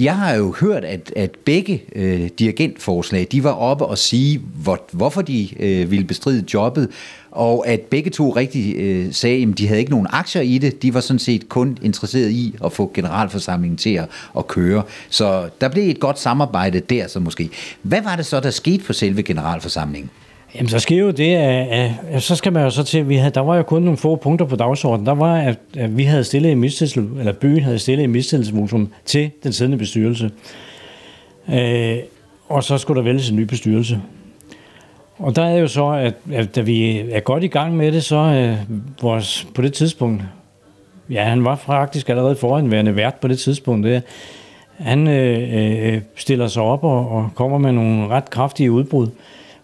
Jeg 0.00 0.17
har 0.17 0.35
jo 0.35 0.55
hørt, 0.61 0.85
at, 0.85 1.12
at 1.17 1.31
begge 1.44 1.82
øh, 1.97 2.29
dirigentforslag, 2.38 3.27
de 3.32 3.44
var 3.44 3.53
oppe 3.53 3.87
og 3.87 3.99
sige, 3.99 4.41
hvor, 4.62 4.88
hvorfor 4.93 5.23
de 5.23 5.49
øh, 5.59 5.91
ville 5.91 6.05
bestride 6.05 6.44
jobbet, 6.55 6.88
og 7.31 7.69
at 7.69 7.81
begge 7.81 8.11
to 8.11 8.31
rigtig 8.31 8.77
øh, 8.77 9.12
sagde, 9.12 9.43
at 9.43 9.59
de 9.59 9.67
havde 9.67 9.81
ikke 9.81 9.91
nogen 9.91 10.06
aktier 10.11 10.43
i 10.43 10.59
det, 10.59 10.83
de 10.83 10.94
var 10.94 11.00
sådan 11.00 11.19
set 11.19 11.49
kun 11.49 11.79
interesseret 11.83 12.31
i 12.31 12.55
at 12.65 12.73
få 12.73 12.91
generalforsamlingen 12.94 13.76
til 13.76 13.94
at, 13.94 14.09
at 14.38 14.47
køre. 14.47 14.83
Så 15.09 15.49
der 15.61 15.69
blev 15.69 15.91
et 15.91 16.00
godt 16.00 16.19
samarbejde 16.19 16.81
der 16.81 17.09
så 17.09 17.21
måske. 17.21 17.50
Hvad 17.83 18.03
var 18.03 18.17
det 18.17 18.26
så, 18.26 18.41
der 18.41 18.50
skete 18.50 18.85
på 18.85 18.93
selve 18.93 19.23
generalforsamlingen? 19.23 20.11
Jamen, 20.55 20.69
så 20.69 20.79
sker 20.79 20.97
jo 20.97 21.11
det, 21.11 21.35
at, 21.35 21.69
at, 21.69 21.91
at 22.11 22.23
så 22.23 22.37
skal 22.37 22.52
man 22.52 22.62
jo 22.62 22.70
så 22.70 22.82
til, 22.82 22.99
at 22.99 23.08
vi 23.08 23.17
havde, 23.17 23.35
der 23.35 23.41
var 23.41 23.56
jo 23.56 23.62
kun 23.62 23.82
nogle 23.82 23.97
få 23.97 24.17
punkter 24.17 24.47
på 24.47 24.56
dagsordenen. 24.56 25.06
Der 25.06 25.14
var, 25.14 25.37
at, 25.37 25.58
at 25.76 25.97
vi 25.97 26.05
havde 26.05 26.25
stillet 26.25 26.52
en 26.52 26.61
mistillelse, 26.61 27.08
eller 27.19 27.32
byen 27.32 27.62
havde 27.62 27.79
stillet 27.79 28.05
en 28.05 28.11
mistillidsvotum 28.11 28.93
til 29.05 29.31
den 29.43 29.52
siddende 29.52 29.79
bestyrelse. 29.79 30.31
Øh, 31.52 31.97
og 32.49 32.64
så 32.64 32.79
skulle 32.79 32.99
der 32.99 33.05
vælges 33.05 33.31
en 33.31 33.37
ny 33.37 33.43
bestyrelse. 33.43 34.00
Og 35.19 35.37
der 35.37 35.44
er 35.44 35.58
jo 35.58 35.69
så, 35.69 35.88
at, 35.91 36.14
at 36.32 36.56
da 36.56 36.61
vi 36.61 36.99
er 36.99 37.20
godt 37.20 37.44
i 37.44 37.49
gang 37.49 37.76
med 37.76 37.93
det, 37.93 38.05
så 38.05 38.17
øh, 38.17 38.56
vores, 39.02 39.47
på 39.55 39.62
det 39.62 39.73
tidspunkt, 39.73 40.23
ja, 41.11 41.25
han 41.25 41.44
var 41.44 41.56
faktisk 41.56 42.08
allerede 42.08 42.37
foranværende 42.37 42.97
vært 42.97 43.14
på 43.14 43.29
det 43.29 43.38
tidspunkt, 43.38 43.87
det, 43.87 44.02
han 44.79 45.08
øh, 45.08 45.55
øh, 45.55 45.94
øh, 45.94 46.00
stiller 46.17 46.47
sig 46.47 46.62
op 46.62 46.85
og, 46.85 47.08
og 47.08 47.31
kommer 47.35 47.58
med 47.58 47.73
nogle 47.73 48.08
ret 48.08 48.31
kraftige 48.31 48.73
udbrud 48.73 49.08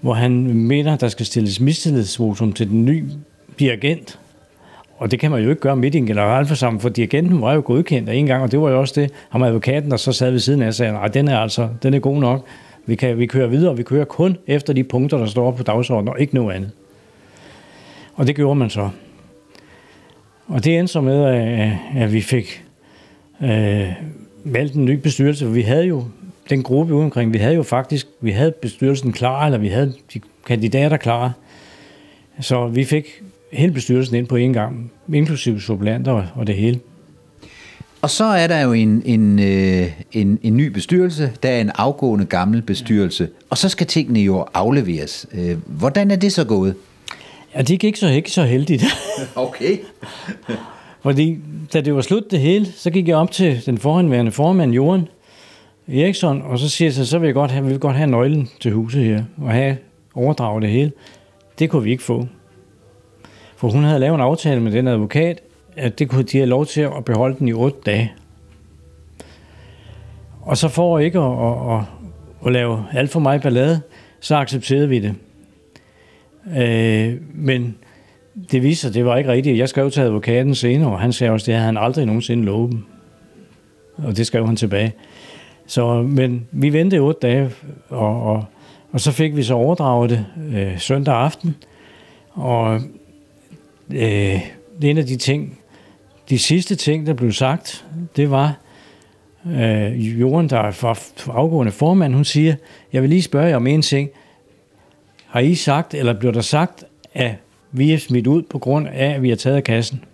hvor 0.01 0.15
han 0.15 0.33
mener, 0.55 0.97
der 0.97 1.09
skal 1.09 1.27
stilles 1.27 1.61
mistillidsvotum 1.61 2.53
til 2.53 2.69
den 2.69 2.85
nye 2.85 3.05
dirigent. 3.59 4.19
Og 4.99 5.11
det 5.11 5.21
kan 5.21 5.31
man 5.31 5.43
jo 5.43 5.51
ikke 5.51 5.61
gøre 5.61 5.77
midt 5.77 5.95
i 5.95 5.99
en 5.99 6.07
generalforsamling, 6.07 6.83
for 6.83 6.89
dirigenten 6.89 7.41
var 7.41 7.55
jo 7.55 7.63
godkendt 7.65 8.09
af 8.09 8.15
en 8.15 8.27
gang, 8.27 8.43
og 8.43 8.53
det 8.53 8.61
var 8.61 8.71
jo 8.71 8.81
også 8.81 9.01
det, 9.01 9.11
ham 9.29 9.43
advokaten, 9.43 9.91
der 9.91 9.97
så 9.97 10.13
sad 10.13 10.31
ved 10.31 10.39
siden 10.39 10.63
af, 10.63 10.75
sagde, 10.75 10.99
at 10.99 11.15
den 11.15 11.29
er 11.29 11.39
altså, 11.39 11.69
den 11.83 11.95
er 11.95 11.99
god 11.99 12.21
nok. 12.21 12.47
Vi, 12.87 12.95
kan, 12.95 13.19
vi 13.19 13.27
kører 13.27 13.47
videre, 13.47 13.77
vi 13.77 13.83
kører 13.83 14.05
kun 14.05 14.37
efter 14.47 14.73
de 14.73 14.85
punkter, 14.85 15.19
der 15.19 15.27
står 15.27 15.51
på 15.51 15.63
dagsordenen, 15.63 16.09
og 16.09 16.21
ikke 16.21 16.35
noget 16.35 16.55
andet. 16.55 16.71
Og 18.15 18.27
det 18.27 18.37
gjorde 18.37 18.59
man 18.59 18.71
så. 18.71 18.91
Og 20.47 20.65
det 20.65 20.79
endte 20.79 20.93
så 20.93 21.01
med, 21.01 21.25
at, 21.25 21.73
at 21.97 22.13
vi 22.13 22.21
fik 22.21 22.65
øh, 23.43 23.93
valgt 24.45 24.75
en 24.75 24.85
ny 24.85 24.93
bestyrelse, 24.93 25.53
vi 25.53 25.63
havde 25.63 25.85
jo 25.85 26.05
den 26.51 26.63
gruppe 26.63 26.95
ude 26.95 27.05
omkring, 27.05 27.33
vi 27.33 27.39
havde 27.39 27.55
jo 27.55 27.63
faktisk, 27.63 28.07
vi 28.21 28.31
havde 28.31 28.53
bestyrelsen 28.53 29.13
klar, 29.13 29.45
eller 29.45 29.59
vi 29.59 29.69
havde 29.69 29.95
de 30.15 30.21
kandidater 30.47 30.97
klar. 30.97 31.33
Så 32.41 32.67
vi 32.67 32.85
fik 32.85 33.23
hele 33.53 33.73
bestyrelsen 33.73 34.17
ind 34.17 34.27
på 34.27 34.37
en 34.37 34.53
gang, 34.53 34.93
inklusive 35.13 35.61
supplanter 35.61 36.27
og 36.35 36.47
det 36.47 36.55
hele. 36.55 36.81
Og 38.03 38.11
så 38.11 38.25
er 38.25 38.47
der 38.47 38.61
jo 38.61 38.73
en, 38.73 39.03
en, 39.05 39.39
øh, 39.39 39.93
en, 40.13 40.39
en 40.43 40.57
ny 40.57 40.67
bestyrelse, 40.67 41.33
der 41.43 41.49
er 41.49 41.61
en 41.61 41.71
afgående 41.75 42.25
gammel 42.25 42.63
bestyrelse, 42.63 43.29
og 43.51 43.59
så 43.59 43.69
skal 43.69 43.87
tingene 43.87 44.21
jo 44.21 44.45
afleveres. 44.55 45.27
Øh, 45.33 45.57
hvordan 45.67 46.11
er 46.11 46.17
det 46.17 46.33
så 46.33 46.45
gået? 46.45 46.75
Ja, 47.55 47.63
det 47.63 47.81
gik 47.81 47.97
så 47.97 48.09
ikke 48.09 48.31
så 48.31 48.43
heldigt. 48.43 48.85
okay. 49.35 49.79
Fordi 51.03 51.39
da 51.73 51.81
det 51.81 51.95
var 51.95 52.01
slut 52.01 52.31
det 52.31 52.41
hele, 52.41 52.67
så 52.67 52.91
gik 52.91 53.09
jeg 53.09 53.17
op 53.17 53.31
til 53.31 53.67
den 53.67 53.79
forhenværende 53.79 54.33
formand, 54.33 54.73
Joren, 54.73 55.09
Eriksson, 55.89 56.43
og 56.43 56.59
så 56.59 56.69
siger 56.69 56.87
jeg 56.87 56.95
så, 56.95 57.07
så 57.07 57.19
vil 57.19 57.27
jeg 57.27 57.35
godt 57.35 57.51
have, 57.51 57.67
vil 57.67 57.79
godt 57.79 57.97
have 57.97 58.11
nøglen 58.11 58.49
til 58.61 58.73
huset 58.73 59.05
her, 59.05 59.25
og 59.37 59.51
have 59.51 59.77
overdraget 60.15 60.63
det 60.63 60.71
hele. 60.71 60.93
Det 61.59 61.71
kunne 61.71 61.83
vi 61.83 61.91
ikke 61.91 62.03
få. 62.03 62.27
For 63.57 63.69
hun 63.69 63.85
havde 63.85 64.01
lavet 64.01 64.15
en 64.15 64.21
aftale 64.21 64.61
med 64.61 64.73
den 64.73 64.89
advokat, 64.89 65.41
at 65.77 65.99
det 65.99 66.09
kunne 66.09 66.23
de 66.23 66.39
have 66.39 66.49
lov 66.49 66.67
til 66.67 66.81
at 66.81 67.05
beholde 67.05 67.39
den 67.39 67.49
i 67.49 67.53
otte 67.53 67.79
dage. 67.87 68.13
Og 70.41 70.57
så 70.57 70.69
for 70.69 70.99
ikke 70.99 71.19
at, 71.19 71.33
at, 71.33 71.79
at, 71.79 71.85
at 72.47 72.53
lave 72.53 72.85
alt 72.93 73.11
for 73.11 73.21
meget 73.21 73.43
ballade, 73.43 73.81
så 74.21 74.37
accepterede 74.37 74.89
vi 74.89 74.99
det. 74.99 75.15
Øh, 76.57 77.21
men 77.35 77.77
det 78.51 78.63
viser 78.63 78.89
sig, 78.89 78.95
det 78.95 79.05
var 79.05 79.17
ikke 79.17 79.31
rigtigt. 79.31 79.59
Jeg 79.59 79.69
skrev 79.69 79.91
til 79.91 80.01
advokaten 80.01 80.55
senere, 80.55 80.91
og 80.91 81.01
han 81.01 81.13
sagde 81.13 81.33
også, 81.33 81.45
at 81.45 81.47
det 81.47 81.55
havde 81.55 81.67
han 81.67 81.77
aldrig 81.77 82.07
nogensinde 82.07 82.45
lovet 82.45 82.73
dem. 82.73 82.85
Og 83.97 84.17
det 84.17 84.27
skrev 84.27 84.47
han 84.47 84.57
tilbage. 84.57 84.93
Så, 85.67 86.03
men 86.03 86.47
vi 86.51 86.73
ventede 86.73 87.01
otte 87.01 87.21
dage, 87.21 87.51
og, 87.89 88.23
og, 88.23 88.45
og 88.93 89.01
så 89.01 89.13
fik 89.13 89.37
vi 89.37 89.43
så 89.43 89.55
overdraget 89.55 90.11
det 90.11 90.27
øh, 90.55 90.79
søndag 90.79 91.15
aften. 91.15 91.57
Og 92.33 92.81
øh, 93.91 94.41
det 94.81 94.91
en 94.91 94.99
af 94.99 95.07
de 95.07 95.17
ting, 95.17 95.59
de 96.29 96.39
sidste 96.39 96.75
ting, 96.77 97.07
der 97.07 97.15
blev 97.15 97.33
sagt, 97.33 97.87
det 98.17 98.31
var, 98.31 98.59
øh, 99.47 100.21
Jorden, 100.21 100.51
der 100.51 100.59
er 100.59 100.99
afgående 101.31 101.73
formand, 101.73 102.15
hun 102.15 102.25
siger, 102.25 102.55
jeg 102.93 103.03
vil 103.03 103.11
lige 103.11 103.23
spørge 103.23 103.47
jer 103.47 103.57
om 103.57 103.67
en 103.67 103.83
ting. 103.83 104.11
Har 105.27 105.41
I 105.41 105.55
sagt, 105.55 105.95
eller 105.95 106.19
blev 106.19 106.33
der 106.33 106.41
sagt, 106.41 106.85
at 107.15 107.35
vi 107.73 107.93
er 107.93 107.99
smidt 107.99 108.27
ud 108.27 108.43
på 108.43 108.59
grund 108.59 108.89
af, 108.89 109.15
at 109.15 109.23
vi 109.23 109.29
har 109.29 109.37
taget 109.37 109.65
kassen? 109.65 110.05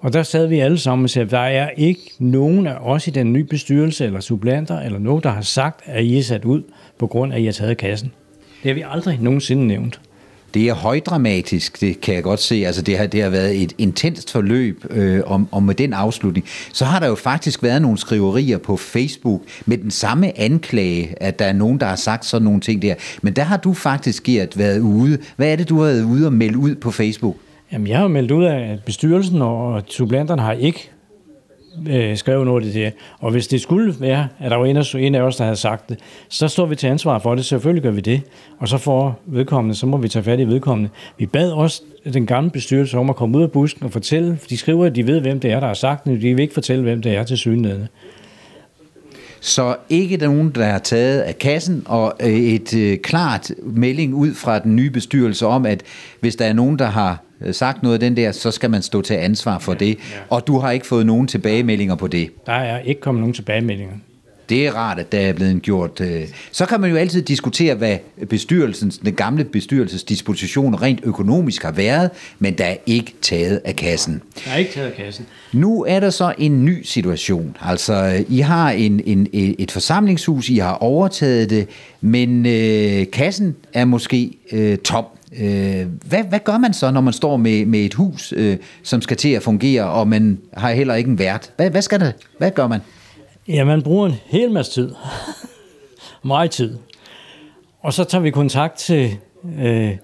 Og 0.00 0.12
der 0.12 0.22
sad 0.22 0.46
vi 0.46 0.58
alle 0.58 0.78
sammen 0.78 1.04
og 1.04 1.10
sagde, 1.10 1.26
at 1.26 1.30
der 1.30 1.38
er 1.38 1.70
ikke 1.70 2.12
nogen 2.18 2.66
af 2.66 2.76
os 2.80 3.06
i 3.06 3.10
den 3.10 3.32
nye 3.32 3.44
bestyrelse, 3.44 4.04
eller 4.04 4.20
supplanter, 4.20 4.80
eller 4.80 4.98
nogen, 4.98 5.22
der 5.22 5.30
har 5.30 5.42
sagt, 5.42 5.80
at 5.84 6.04
I 6.04 6.18
er 6.18 6.22
sat 6.22 6.44
ud 6.44 6.62
på 6.98 7.06
grund 7.06 7.32
af, 7.32 7.36
at 7.36 7.42
I 7.42 7.44
har 7.44 7.52
taget 7.52 7.76
kassen. 7.76 8.12
Det 8.62 8.68
har 8.68 8.74
vi 8.74 8.84
aldrig 8.90 9.18
nogensinde 9.20 9.66
nævnt. 9.66 10.00
Det 10.54 10.68
er 10.68 10.74
højdramatisk, 10.74 11.80
det 11.80 12.00
kan 12.00 12.14
jeg 12.14 12.22
godt 12.22 12.40
se. 12.40 12.54
Altså 12.66 12.82
det 12.82 12.98
har, 12.98 13.06
det 13.06 13.22
har 13.22 13.30
været 13.30 13.62
et 13.62 13.72
intenst 13.78 14.32
forløb, 14.32 14.84
øh, 14.90 15.20
om, 15.26 15.48
om 15.52 15.62
med 15.62 15.74
den 15.74 15.92
afslutning. 15.92 16.46
Så 16.72 16.84
har 16.84 17.00
der 17.00 17.06
jo 17.06 17.14
faktisk 17.14 17.62
været 17.62 17.82
nogle 17.82 17.98
skriverier 17.98 18.58
på 18.58 18.76
Facebook 18.76 19.42
med 19.66 19.78
den 19.78 19.90
samme 19.90 20.38
anklage, 20.38 21.22
at 21.22 21.38
der 21.38 21.44
er 21.44 21.52
nogen, 21.52 21.80
der 21.80 21.86
har 21.86 21.96
sagt 21.96 22.24
sådan 22.24 22.44
nogle 22.44 22.60
ting 22.60 22.82
der. 22.82 22.94
Men 23.22 23.32
der 23.32 23.42
har 23.42 23.56
du 23.56 23.74
faktisk, 23.74 24.22
Gert, 24.22 24.58
været 24.58 24.80
ude. 24.80 25.18
Hvad 25.36 25.52
er 25.52 25.56
det, 25.56 25.68
du 25.68 25.76
har 25.78 25.84
været 25.84 26.04
ude 26.04 26.26
og 26.26 26.32
melde 26.32 26.58
ud 26.58 26.74
på 26.74 26.90
Facebook? 26.90 27.36
Jamen, 27.72 27.86
jeg 27.86 27.98
har 27.98 28.08
meldt 28.08 28.30
ud 28.30 28.44
af, 28.44 28.72
at 28.72 28.84
bestyrelsen 28.84 29.42
og 29.42 29.82
supplanterne 29.86 30.42
har 30.42 30.52
ikke 30.52 30.90
øh, 31.88 32.16
skrevet 32.16 32.46
noget 32.46 32.66
af 32.66 32.72
det 32.72 32.92
Og 33.18 33.30
hvis 33.30 33.46
det 33.46 33.60
skulle 33.60 33.94
være, 34.00 34.28
at 34.38 34.50
der 34.50 34.56
var 34.56 34.66
en 34.66 34.76
af, 34.76 34.94
en 34.94 35.14
af 35.14 35.20
os, 35.20 35.36
der 35.36 35.44
havde 35.44 35.56
sagt 35.56 35.88
det, 35.88 35.98
så 36.28 36.48
står 36.48 36.66
vi 36.66 36.76
til 36.76 36.86
ansvar 36.86 37.18
for 37.18 37.34
det. 37.34 37.44
Selvfølgelig 37.44 37.82
gør 37.82 37.90
vi 37.90 38.00
det. 38.00 38.22
Og 38.58 38.68
så 38.68 38.78
får 38.78 39.20
vedkommende, 39.26 39.74
så 39.74 39.86
må 39.86 39.96
vi 39.96 40.08
tage 40.08 40.22
fat 40.22 40.40
i 40.40 40.44
vedkommende. 40.44 40.90
Vi 41.18 41.26
bad 41.26 41.50
også 41.50 41.82
den 42.12 42.26
gamle 42.26 42.50
bestyrelse 42.50 42.98
om 42.98 43.10
at 43.10 43.16
komme 43.16 43.38
ud 43.38 43.42
af 43.42 43.52
busken 43.52 43.84
og 43.84 43.92
fortælle. 43.92 44.38
De 44.50 44.56
skriver, 44.56 44.86
at 44.86 44.96
de 44.96 45.06
ved, 45.06 45.20
hvem 45.20 45.40
det 45.40 45.52
er, 45.52 45.60
der 45.60 45.66
har 45.66 45.74
sagt 45.74 46.04
det. 46.04 46.22
De 46.22 46.34
vil 46.34 46.42
ikke 46.42 46.54
fortælle, 46.54 46.82
hvem 46.82 47.02
det 47.02 47.16
er 47.16 47.22
til 47.22 47.38
synligheden. 47.38 47.88
Så 49.40 49.76
ikke 49.88 50.16
nogen, 50.16 50.50
der 50.50 50.64
har 50.64 50.78
taget 50.78 51.20
af 51.20 51.38
kassen, 51.38 51.82
og 51.86 52.14
øh, 52.20 52.28
et 52.28 52.74
øh, 52.74 52.98
klart 52.98 53.50
melding 53.62 54.14
ud 54.14 54.34
fra 54.34 54.58
den 54.58 54.76
nye 54.76 54.90
bestyrelse 54.90 55.46
om, 55.46 55.66
at 55.66 55.82
hvis 56.20 56.36
der 56.36 56.44
er 56.44 56.52
nogen, 56.52 56.78
der 56.78 56.86
har 56.86 57.22
sagt 57.52 57.82
noget 57.82 57.94
af 57.94 58.00
den 58.00 58.16
der, 58.16 58.32
så 58.32 58.50
skal 58.50 58.70
man 58.70 58.82
stå 58.82 59.02
til 59.02 59.14
ansvar 59.14 59.58
for 59.58 59.72
ja, 59.72 59.78
det. 59.78 59.88
Ja. 59.88 59.94
Og 60.30 60.46
du 60.46 60.58
har 60.58 60.70
ikke 60.70 60.86
fået 60.86 61.06
nogen 61.06 61.26
tilbagemeldinger 61.26 61.94
på 61.94 62.06
det. 62.06 62.30
Der 62.46 62.52
er 62.52 62.80
ikke 62.80 63.00
kommet 63.00 63.20
nogen 63.20 63.34
tilbagemeldinger. 63.34 63.94
Det 64.48 64.66
er 64.66 64.72
rart, 64.72 64.98
at 64.98 65.12
der 65.12 65.20
er 65.20 65.32
blevet 65.32 65.62
gjort. 65.62 66.00
Øh. 66.00 66.28
Så 66.52 66.66
kan 66.66 66.80
man 66.80 66.90
jo 66.90 66.96
altid 66.96 67.22
diskutere, 67.22 67.74
hvad 67.74 67.96
bestyrelsens, 68.28 68.98
den 68.98 69.14
gamle 69.14 69.44
bestyrelses 69.44 70.04
disposition 70.04 70.74
rent 70.74 71.00
økonomisk 71.02 71.62
har 71.62 71.72
været, 71.72 72.10
men 72.38 72.58
der 72.58 72.64
er 72.64 72.76
ikke 72.86 73.14
taget 73.22 73.60
af 73.64 73.76
kassen. 73.76 74.22
Der 74.44 74.50
er 74.50 74.56
ikke 74.56 74.72
taget 74.72 74.86
af 74.86 74.96
kassen. 74.96 75.26
Nu 75.52 75.84
er 75.84 76.00
der 76.00 76.10
så 76.10 76.34
en 76.38 76.64
ny 76.64 76.82
situation. 76.82 77.56
Altså, 77.60 78.24
I 78.28 78.38
har 78.38 78.70
en, 78.70 79.00
en, 79.04 79.28
et 79.32 79.70
forsamlingshus, 79.70 80.48
I 80.48 80.56
har 80.56 80.74
overtaget 80.74 81.50
det, 81.50 81.68
men 82.00 82.46
øh, 82.46 83.10
kassen 83.12 83.56
er 83.72 83.84
måske 83.84 84.30
øh, 84.52 84.78
tom. 84.78 85.04
Øh, 85.32 85.86
hvad, 86.08 86.24
hvad 86.28 86.40
gør 86.44 86.58
man 86.58 86.72
så, 86.72 86.90
når 86.90 87.00
man 87.00 87.12
står 87.12 87.36
med, 87.36 87.66
med 87.66 87.80
et 87.80 87.94
hus, 87.94 88.32
øh, 88.36 88.56
som 88.82 89.02
skal 89.02 89.16
til 89.16 89.28
at 89.28 89.42
fungere, 89.42 89.84
og 89.84 90.08
man 90.08 90.38
har 90.54 90.72
heller 90.72 90.94
ikke 90.94 91.10
en 91.10 91.18
vært? 91.18 91.52
Hvad, 91.56 91.70
hvad 91.70 91.82
skal 91.82 92.00
det? 92.00 92.14
Hvad 92.38 92.50
gør 92.50 92.66
man? 92.66 92.80
Ja, 93.48 93.64
man 93.64 93.82
bruger 93.82 94.06
en 94.06 94.14
hel 94.26 94.52
masse 94.52 94.72
tid. 94.72 94.90
Meget 96.24 96.50
tid. 96.50 96.76
Og 97.80 97.92
så 97.92 98.04
tager 98.04 98.22
vi 98.22 98.30
kontakt 98.30 98.78
til 98.78 99.16
øh, 99.58 99.96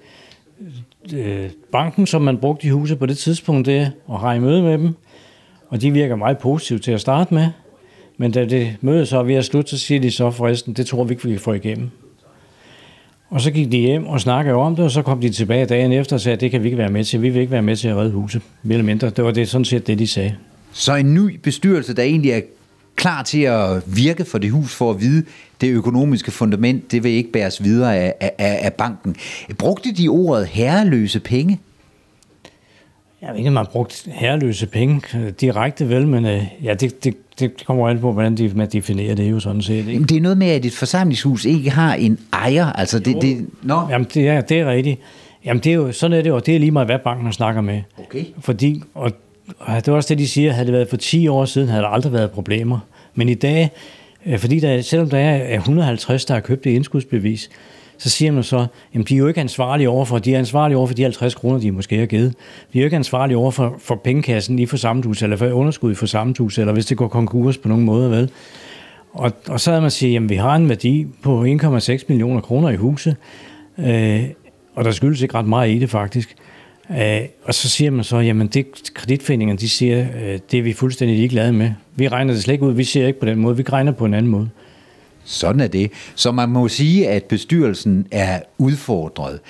øh, 1.15 1.51
banken, 1.73 2.07
som 2.07 2.23
man 2.23 2.39
brugte 2.39 2.67
i 2.67 2.71
huset 2.71 2.99
på 2.99 3.07
det 3.07 3.19
tidspunkt 3.19 3.67
der, 3.67 3.91
og 4.07 4.21
har 4.21 4.33
i 4.33 4.41
møde 4.41 4.63
med 4.63 4.79
dem. 4.79 4.95
Og 5.69 5.81
de 5.81 5.91
virker 5.91 6.17
meget 6.17 6.39
positive 6.39 6.79
til 6.79 6.93
at 6.93 7.01
starte 7.01 7.35
med. 7.35 7.49
Men 8.17 8.31
da 8.31 8.45
det 8.45 8.77
møde 8.81 9.07
så 9.07 9.19
er 9.19 9.23
ved 9.23 9.35
at 9.35 9.45
slutte, 9.45 9.71
så 9.71 9.79
siger 9.79 10.01
de 10.01 10.11
så 10.11 10.31
forresten, 10.31 10.75
det 10.75 10.87
tror 10.87 11.05
vi 11.05 11.13
ikke, 11.13 11.25
vi 11.25 11.31
kan 11.31 11.41
få 11.41 11.53
igennem. 11.53 11.91
Og 13.31 13.41
så 13.41 13.51
gik 13.51 13.73
de 13.73 13.79
hjem 13.79 14.07
og 14.07 14.21
snakkede 14.21 14.57
om 14.57 14.77
det, 14.77 14.85
og 14.85 14.91
så 14.91 15.03
kom 15.03 15.21
de 15.21 15.31
tilbage 15.31 15.67
dagen 15.67 15.93
efter 15.93 16.17
og 16.17 16.21
sagde, 16.21 16.35
at 16.35 16.41
det 16.41 16.51
kan 16.51 16.63
vi 16.63 16.67
ikke 16.67 16.79
være 16.79 16.91
med 16.91 17.05
til. 17.05 17.23
Vi 17.23 17.29
vil 17.29 17.41
ikke 17.41 17.53
være 17.53 17.63
med 17.63 17.77
til 17.77 17.89
at 17.89 17.97
redde 17.97 18.11
huset, 18.11 18.43
mere 18.63 18.75
eller 18.75 18.87
mindre. 18.87 19.11
Det 19.11 19.25
var 19.25 19.31
det, 19.31 19.49
sådan 19.49 19.65
set 19.65 19.87
det, 19.87 19.99
de 19.99 20.07
sagde. 20.07 20.35
Så 20.73 20.95
en 20.95 21.15
ny 21.15 21.37
bestyrelse, 21.43 21.95
der 21.95 22.03
egentlig 22.03 22.31
er 22.31 22.41
klar 22.97 23.23
til 23.23 23.41
at 23.41 23.83
virke 23.87 24.25
for 24.25 24.39
det 24.39 24.51
hus 24.51 24.75
for 24.75 24.91
at 24.91 25.01
vide, 25.01 25.25
det 25.61 25.71
økonomiske 25.71 26.31
fundament, 26.31 26.93
det 26.93 27.05
vil 27.05 27.13
ikke 27.13 27.33
bæres 27.33 27.65
videre 27.65 27.97
af, 27.97 28.15
af, 28.21 28.35
af 28.39 28.73
banken. 28.73 29.17
Brugte 29.59 29.93
de 29.93 30.09
ordet 30.09 30.47
herreløse 30.47 31.21
penge? 31.21 31.61
Jeg 33.25 33.33
ved 33.33 33.39
ikke, 33.39 33.49
om 33.49 33.55
man 33.55 33.65
har 33.65 33.73
brugt 33.73 34.09
herreløse 34.13 34.67
penge 34.67 35.31
direkte 35.41 35.89
vel, 35.89 36.07
men 36.07 36.27
øh, 36.27 36.43
ja, 36.63 36.75
det, 36.75 37.05
det, 37.05 37.17
det 37.39 37.67
kommer 37.67 37.89
an 37.89 37.99
på, 37.99 38.13
hvordan 38.13 38.37
de, 38.37 38.53
man 38.55 38.69
definerer 38.69 39.15
det 39.15 39.31
jo 39.31 39.41
sådan 39.41 39.63
set. 39.63 39.89
Ikke? 39.89 40.05
Det 40.05 40.17
er 40.17 40.21
noget 40.21 40.39
med, 40.39 40.47
at 40.47 40.65
et 40.65 40.73
forsamlingshus 40.73 41.45
ikke 41.45 41.71
har 41.71 41.95
en 41.95 42.19
ejer. 42.33 42.73
Altså 42.73 42.99
det, 42.99 43.23
det, 43.23 43.47
no. 43.63 43.81
Jamen, 43.91 44.07
det 44.15 44.29
er, 44.29 44.41
det 44.41 44.61
er 44.61 44.71
rigtigt. 44.71 45.01
Jamen, 45.45 45.63
det 45.63 45.71
er 45.71 45.75
jo, 45.75 45.93
sådan 45.93 46.19
er 46.19 46.23
det 46.23 46.31
jo. 46.31 46.39
Det 46.39 46.55
er 46.55 46.59
lige 46.59 46.71
meget, 46.71 46.89
hvad 46.89 46.99
banken 46.99 47.33
snakker 47.33 47.61
med. 47.61 47.83
Okay. 47.99 48.25
Fordi, 48.41 48.83
og 48.95 49.13
det 49.77 49.89
er 49.89 49.93
også 49.93 50.09
det, 50.09 50.19
de 50.19 50.29
siger, 50.29 50.53
havde 50.53 50.67
det 50.67 50.73
været 50.73 50.89
for 50.89 50.97
10 50.97 51.29
år 51.29 51.45
siden, 51.45 51.69
havde 51.69 51.83
der 51.83 51.89
aldrig 51.89 52.13
været 52.13 52.31
problemer. 52.31 52.79
Men 53.15 53.29
i 53.29 53.35
dag, 53.35 53.71
øh, 54.27 54.39
fordi 54.39 54.61
der, 54.61 54.83
selvom 54.83 55.11
der 55.11 55.19
er 55.19 55.57
150, 55.57 56.25
der 56.25 56.35
har 56.35 56.41
købt 56.41 56.65
det 56.65 56.71
indskudsbevis, 56.71 57.51
så 57.99 58.11
siger 58.11 58.33
man 58.33 58.43
så, 58.43 58.67
at 58.95 59.09
de 59.09 59.15
er 59.15 59.19
jo 59.19 59.27
ikke 59.27 59.41
ansvarlige 59.41 59.89
overfor, 59.89 60.19
de 60.19 60.35
er 60.35 60.39
ansvarlige 60.39 60.77
overfor 60.77 60.95
de 60.95 61.03
50 61.03 61.35
kroner, 61.35 61.59
de 61.59 61.73
måske 61.73 61.99
har 61.99 62.07
givet. 62.07 62.35
De 62.73 62.79
er 62.79 62.83
jo 62.83 62.85
ikke 62.85 62.97
ansvarlige 62.97 63.37
overfor 63.37 63.77
for 63.79 63.95
pengekassen 63.95 64.59
i 64.59 64.67
forsammenhus, 64.67 65.23
eller 65.23 65.37
for 65.37 65.51
underskud 65.51 65.93
i 65.93 65.95
forsammenhus, 65.95 66.59
eller 66.59 66.73
hvis 66.73 66.87
det 66.87 66.97
går 66.97 67.09
konkurs 67.09 67.59
på 67.59 67.69
nogen 67.69 67.85
måde, 67.85 68.11
vel? 68.11 68.31
Og, 69.13 69.33
og 69.49 69.61
så 69.61 69.71
havde 69.71 69.83
man 69.83 69.91
sige, 69.91 70.17
at 70.17 70.29
vi 70.29 70.35
har 70.35 70.57
en 70.57 70.69
værdi 70.69 71.07
på 71.23 71.45
1,6 71.45 72.05
millioner 72.09 72.41
kroner 72.41 72.71
i 72.71 72.77
huset, 72.77 73.17
øh, 73.79 74.25
og 74.75 74.85
der 74.85 74.91
skyldes 74.91 75.23
ikke 75.23 75.35
ret 75.35 75.47
meget 75.47 75.71
i 75.71 75.79
det 75.79 75.91
faktisk. 75.91 76.37
Øh, 76.91 77.21
og 77.45 77.55
så 77.55 77.69
siger 77.69 77.91
man 77.91 78.05
så, 78.05 78.19
jamen 78.19 78.47
det 78.47 78.67
kreditforeningerne, 78.95 79.59
de 79.59 79.69
siger, 79.69 80.01
øh, 80.01 80.39
det 80.51 80.59
er 80.59 80.63
vi 80.63 80.73
fuldstændig 80.73 81.17
ligeglade 81.17 81.53
med. 81.53 81.71
Vi 81.97 82.09
regner 82.09 82.33
det 82.33 82.43
slet 82.43 82.55
ikke 82.55 82.65
ud, 82.65 82.73
vi 82.73 82.85
ser 82.85 83.07
ikke 83.07 83.21
på 83.21 83.27
den 83.27 83.39
måde, 83.39 83.57
vi 83.57 83.63
regner 83.63 83.93
på 83.93 84.05
en 84.05 84.15
anden 84.15 84.31
måde. 84.31 84.49
Sådan 85.25 85.61
er 85.61 85.67
det. 85.67 85.91
Så 86.15 86.33
man 86.33 86.49
må 86.49 86.69
sige, 86.69 87.09
at 87.09 87.25
bestyrelsen 87.25 88.07
er 88.11 88.41
udfordret. 88.59 89.41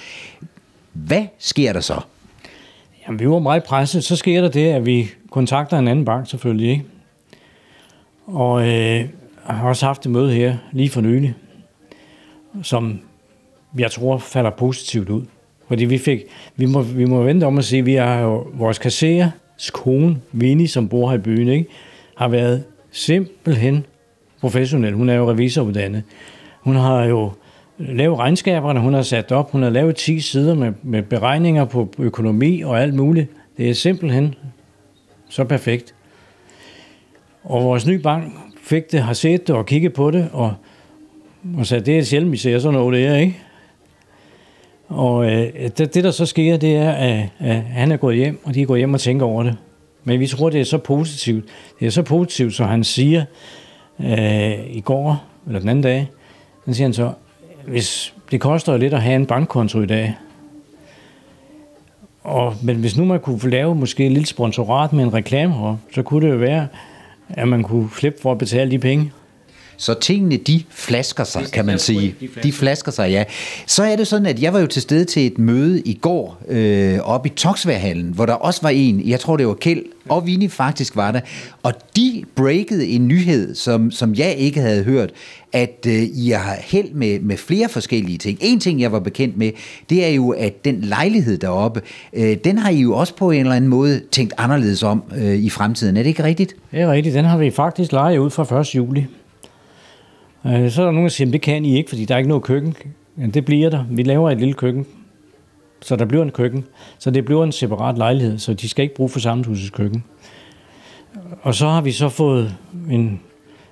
Hvad 0.93 1.27
sker 1.39 1.73
der 1.73 1.81
så? 1.81 2.01
Jamen, 3.07 3.21
vi 3.21 3.29
var 3.29 3.39
meget 3.39 3.65
presset. 3.65 4.05
Så 4.05 4.17
sker 4.17 4.41
der 4.41 4.49
det, 4.49 4.73
at 4.73 4.87
vi 4.87 5.11
kontakter 5.31 5.79
en 5.79 5.89
anden 5.89 6.05
bank 6.05 6.31
selvfølgelig. 6.31 6.71
Ikke? 6.71 6.85
Og 8.27 8.69
øh, 8.69 9.05
har 9.45 9.69
også 9.69 9.87
haft 9.87 10.07
et 10.07 10.13
møde 10.13 10.33
her 10.33 10.57
lige 10.73 10.91
for 10.91 11.01
nylig, 11.01 11.35
som 12.63 13.01
jeg 13.79 13.91
tror 13.91 14.19
falder 14.19 14.51
positivt 14.51 15.09
ud. 15.09 15.23
Fordi 15.69 15.85
vi 15.85 15.99
fik, 15.99 16.21
vi 16.57 16.67
må, 16.67 16.83
vi 16.83 17.05
må 17.05 17.23
vente 17.23 17.45
om 17.45 17.59
at 17.59 17.65
sige, 17.65 17.81
at 17.81 17.87
vi 17.87 17.95
har 17.95 18.21
jo, 18.21 18.47
vores 18.53 18.79
kasserers 18.79 19.71
kone, 19.73 20.21
Vinnie, 20.33 20.69
som 20.69 20.89
bor 20.89 21.11
her 21.11 21.19
i 21.19 21.21
byen, 21.21 21.49
ikke, 21.49 21.67
har 22.17 22.29
været 22.29 22.65
simpelthen 22.91 23.87
professionel. 24.45 24.95
Hun 24.95 25.09
er 25.09 25.15
jo 25.15 25.31
revisoruddannet. 25.31 26.03
Hun 26.61 26.77
har 26.77 27.05
jo 27.05 27.33
lavet 27.79 28.19
regnskaberne, 28.19 28.81
hun 28.81 28.95
har 28.95 29.03
sat 29.03 29.33
op, 29.33 29.51
hun 29.51 29.63
har 29.63 29.71
lavet 29.71 29.97
10 29.97 30.21
sider 30.21 30.55
med, 30.55 30.73
med 30.83 31.03
beregninger 31.03 31.65
på 31.65 31.89
økonomi 31.99 32.63
og 32.63 32.83
alt 32.83 32.95
muligt. 32.95 33.31
Det 33.57 33.71
er 33.71 33.75
simpelthen 33.75 34.35
så 35.29 35.45
perfekt. 35.45 35.95
Og 37.45 37.65
vores 37.65 37.87
nye 37.87 37.99
bank 37.99 38.33
fik 38.63 38.93
det, 38.93 39.01
har 39.01 39.13
set 39.13 39.47
det 39.47 39.57
og 39.57 39.67
kigget 39.67 39.93
på 39.93 40.11
det, 40.11 40.29
og, 40.33 40.55
og 41.59 41.67
sagde, 41.67 41.85
det 41.85 41.99
er 41.99 42.03
sjældent, 42.03 42.33
vi 42.33 42.37
ser 42.37 42.59
sådan 42.59 42.79
noget 42.79 43.03
der, 43.03 43.17
ikke? 43.17 43.39
Og 44.89 45.25
øh, 45.25 45.53
det, 45.79 45.95
det, 45.95 46.05
der 46.05 46.11
så 46.11 46.27
sker, 46.27 46.57
det 46.57 46.77
er, 46.77 46.91
at, 46.91 47.29
at 47.39 47.57
han 47.63 47.93
er 47.93 47.97
gået 47.97 48.17
hjem, 48.17 48.41
og 48.45 48.55
de 48.55 48.63
er 48.63 48.67
gået 48.67 48.81
hjem 48.81 48.95
og 48.95 49.01
tænker 49.01 49.27
over 49.27 49.43
det. 49.43 49.57
Men 50.05 50.21
vi 50.21 50.27
tror, 50.27 50.51
det 50.51 50.61
er 50.61 50.65
så 50.65 50.79
positivt. 50.79 51.45
Det 51.81 51.87
er 51.87 51.91
så 51.91 52.03
positivt, 52.03 52.55
så 52.55 52.65
han 52.65 52.85
siger 52.85 53.25
øh, 54.01 54.77
i 54.77 54.81
går, 54.81 55.25
eller 55.47 55.61
den 55.61 55.69
anden 55.69 55.83
dag, 55.83 56.11
så 56.67 56.75
siger 56.75 56.87
han 56.87 56.95
så, 56.95 57.13
hvis 57.67 58.15
det 58.31 58.41
koster 58.41 58.77
lidt 58.77 58.95
at 58.95 59.03
have 59.03 59.17
en 59.17 59.27
bankkonto 59.27 59.81
i 59.81 59.87
dag, 59.87 60.15
og, 62.25 62.55
men 62.63 62.77
hvis 62.77 62.97
nu 62.97 63.05
man 63.05 63.21
kunne 63.21 63.51
lave 63.51 63.75
måske 63.75 64.07
et 64.07 64.13
lille 64.13 64.27
sponsorat 64.27 64.93
med 64.93 65.05
en 65.05 65.15
reklame 65.15 65.79
så 65.95 66.03
kunne 66.03 66.27
det 66.27 66.33
jo 66.33 66.39
være, 66.39 66.67
at 67.29 67.49
man 67.49 67.63
kunne 67.63 67.89
slippe 67.99 68.23
for 68.23 68.33
at 68.33 68.39
betale 68.39 68.71
de 68.71 68.79
penge. 68.79 69.13
Så 69.77 69.95
tingene, 69.95 70.37
de 70.37 70.63
flasker 70.71 71.25
sig, 71.25 71.45
kan 71.53 71.67
man 71.67 71.79
sige. 71.79 72.15
De 72.43 72.53
flasker. 72.53 72.93
sig, 72.93 73.11
ja. 73.11 73.25
Så 73.67 73.83
er 73.83 73.97
det 73.97 74.07
sådan, 74.07 74.27
at 74.27 74.43
jeg 74.43 74.53
var 74.53 74.61
jo 74.61 74.67
til 74.67 74.83
stede 74.83 75.05
til 75.05 75.27
et 75.27 75.39
møde 75.39 75.81
i 75.81 75.95
går 75.95 76.39
øh, 76.49 76.99
oppe 76.99 77.29
i 77.29 77.33
Toksværhallen, 77.37 78.11
hvor 78.15 78.27
der 78.27 78.33
også 78.33 78.63
var 78.63 78.69
en, 78.69 79.09
jeg 79.09 79.21
tror 79.21 79.37
det 79.37 79.47
var 79.47 79.55
Kjeld, 79.55 79.83
og 80.09 80.27
Vinnie 80.27 80.49
faktisk 80.49 80.97
var 80.97 81.13
der, 81.13 81.21
og 81.63 81.73
de 81.97 82.25
breakede 82.35 82.87
en 82.87 83.09
nyhed, 83.09 83.55
som, 83.55 83.91
som 83.91 84.15
jeg 84.15 84.35
ikke 84.35 84.61
havde 84.61 84.83
hørt, 84.83 85.11
at 85.53 85.87
øh, 85.87 86.03
I 86.15 86.31
har 86.31 86.57
held 86.61 86.91
med, 86.91 87.21
med 87.21 87.37
flere 87.37 87.69
forskellige 87.69 88.19
ting. 88.19 88.39
En 88.41 88.61
ting, 88.61 88.81
jeg 88.81 88.93
var 88.93 89.01
bekendt 89.01 89.37
med, 89.37 89.51
det 89.91 90.05
er 90.05 90.09
jo, 90.09 90.31
at 90.31 90.65
den 90.65 90.81
lejlighed 90.81 91.39
deroppe, 91.39 91.83
øh, 92.13 92.37
den 92.45 92.59
har 92.59 92.71
I 92.71 92.81
jo 92.81 92.97
også 92.97 93.17
på 93.17 93.31
en 93.31 93.41
eller 93.41 93.55
anden 93.55 93.71
måde 93.71 94.01
tænkt 94.13 94.35
anderledes 94.39 94.83
om 94.83 95.03
øh, 95.17 95.35
i 95.35 95.51
fremtiden. 95.51 95.97
Er 95.97 96.03
det 96.03 96.09
ikke 96.09 96.25
rigtigt? 96.25 96.57
Det 96.71 96.81
er 96.81 96.93
rigtigt. 96.93 97.15
Den 97.15 97.25
har 97.25 97.39
vi 97.39 97.51
faktisk 97.51 97.93
lejet 97.93 98.19
ud 98.19 98.31
fra 98.31 98.61
1. 98.61 98.75
juli. 98.75 99.07
Øh, 100.47 100.71
så 100.71 100.83
er 100.83 100.85
der 100.85 100.93
nogen, 100.93 101.05
der 101.05 101.11
siger, 101.11 101.29
at 101.29 101.33
det 101.33 101.41
kan 101.41 101.65
I 101.65 101.77
ikke, 101.77 101.89
fordi 101.89 102.05
der 102.05 102.15
er 102.15 102.19
ikke 102.19 102.29
noget 102.29 102.45
køkken. 102.45 102.77
Men 103.17 103.31
det 103.31 103.45
bliver 103.45 103.71
der. 103.71 103.85
Vi 103.91 104.03
laver 104.03 104.31
et 104.31 104.39
lille 104.39 104.55
køkken, 104.55 104.87
så 105.83 105.97
der 105.97 106.05
bliver 106.05 106.25
en 106.25 106.31
køkken. 106.31 106.65
Så 106.99 107.11
det 107.11 107.25
bliver 107.25 107.45
en 107.45 107.53
separat 107.53 107.99
lejlighed, 107.99 108.39
så 108.39 108.55
de 108.55 108.69
skal 108.69 108.83
ikke 108.83 108.95
bruge 108.95 109.09
for 109.09 109.19
sammenhusets 109.19 109.71
køkken. 109.71 110.05
Og 111.43 111.55
så 111.55 111.69
har 111.69 111.81
vi 111.81 111.93
så 111.93 112.09
fået 112.09 112.55
en 112.91 113.21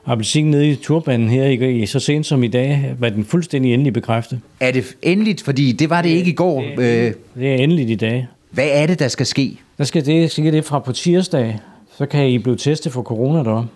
appelsin 0.06 0.50
nede 0.50 0.70
i 0.70 0.74
turbanen 0.74 1.28
her 1.28 1.46
i, 1.46 1.86
så 1.86 2.00
sent 2.00 2.26
som 2.26 2.42
i 2.42 2.48
dag, 2.48 2.94
var 2.98 3.08
den 3.08 3.24
fuldstændig 3.24 3.74
endelig 3.74 3.92
bekræftet. 3.92 4.40
Er 4.60 4.72
det 4.72 4.96
endeligt? 5.02 5.42
Fordi 5.42 5.72
det 5.72 5.90
var 5.90 6.02
det 6.02 6.08
ikke 6.08 6.30
i 6.30 6.34
går. 6.34 6.62
Det, 6.62 6.78
det, 6.78 7.14
det 7.34 7.50
er 7.52 7.54
endeligt 7.54 7.90
i 7.90 7.94
dag. 7.94 8.26
Hvad 8.50 8.68
er 8.72 8.86
det, 8.86 8.98
der 8.98 9.08
skal 9.08 9.26
ske? 9.26 9.58
Der 9.78 9.84
skal 9.84 10.06
det, 10.06 10.30
skal 10.30 10.52
det 10.52 10.64
fra 10.64 10.78
på 10.78 10.92
tirsdag, 10.92 11.58
så 11.98 12.06
kan 12.06 12.28
I 12.28 12.38
blive 12.38 12.56
testet 12.56 12.92
for 12.92 13.02
corona 13.02 13.42
deroppe. 13.42 13.68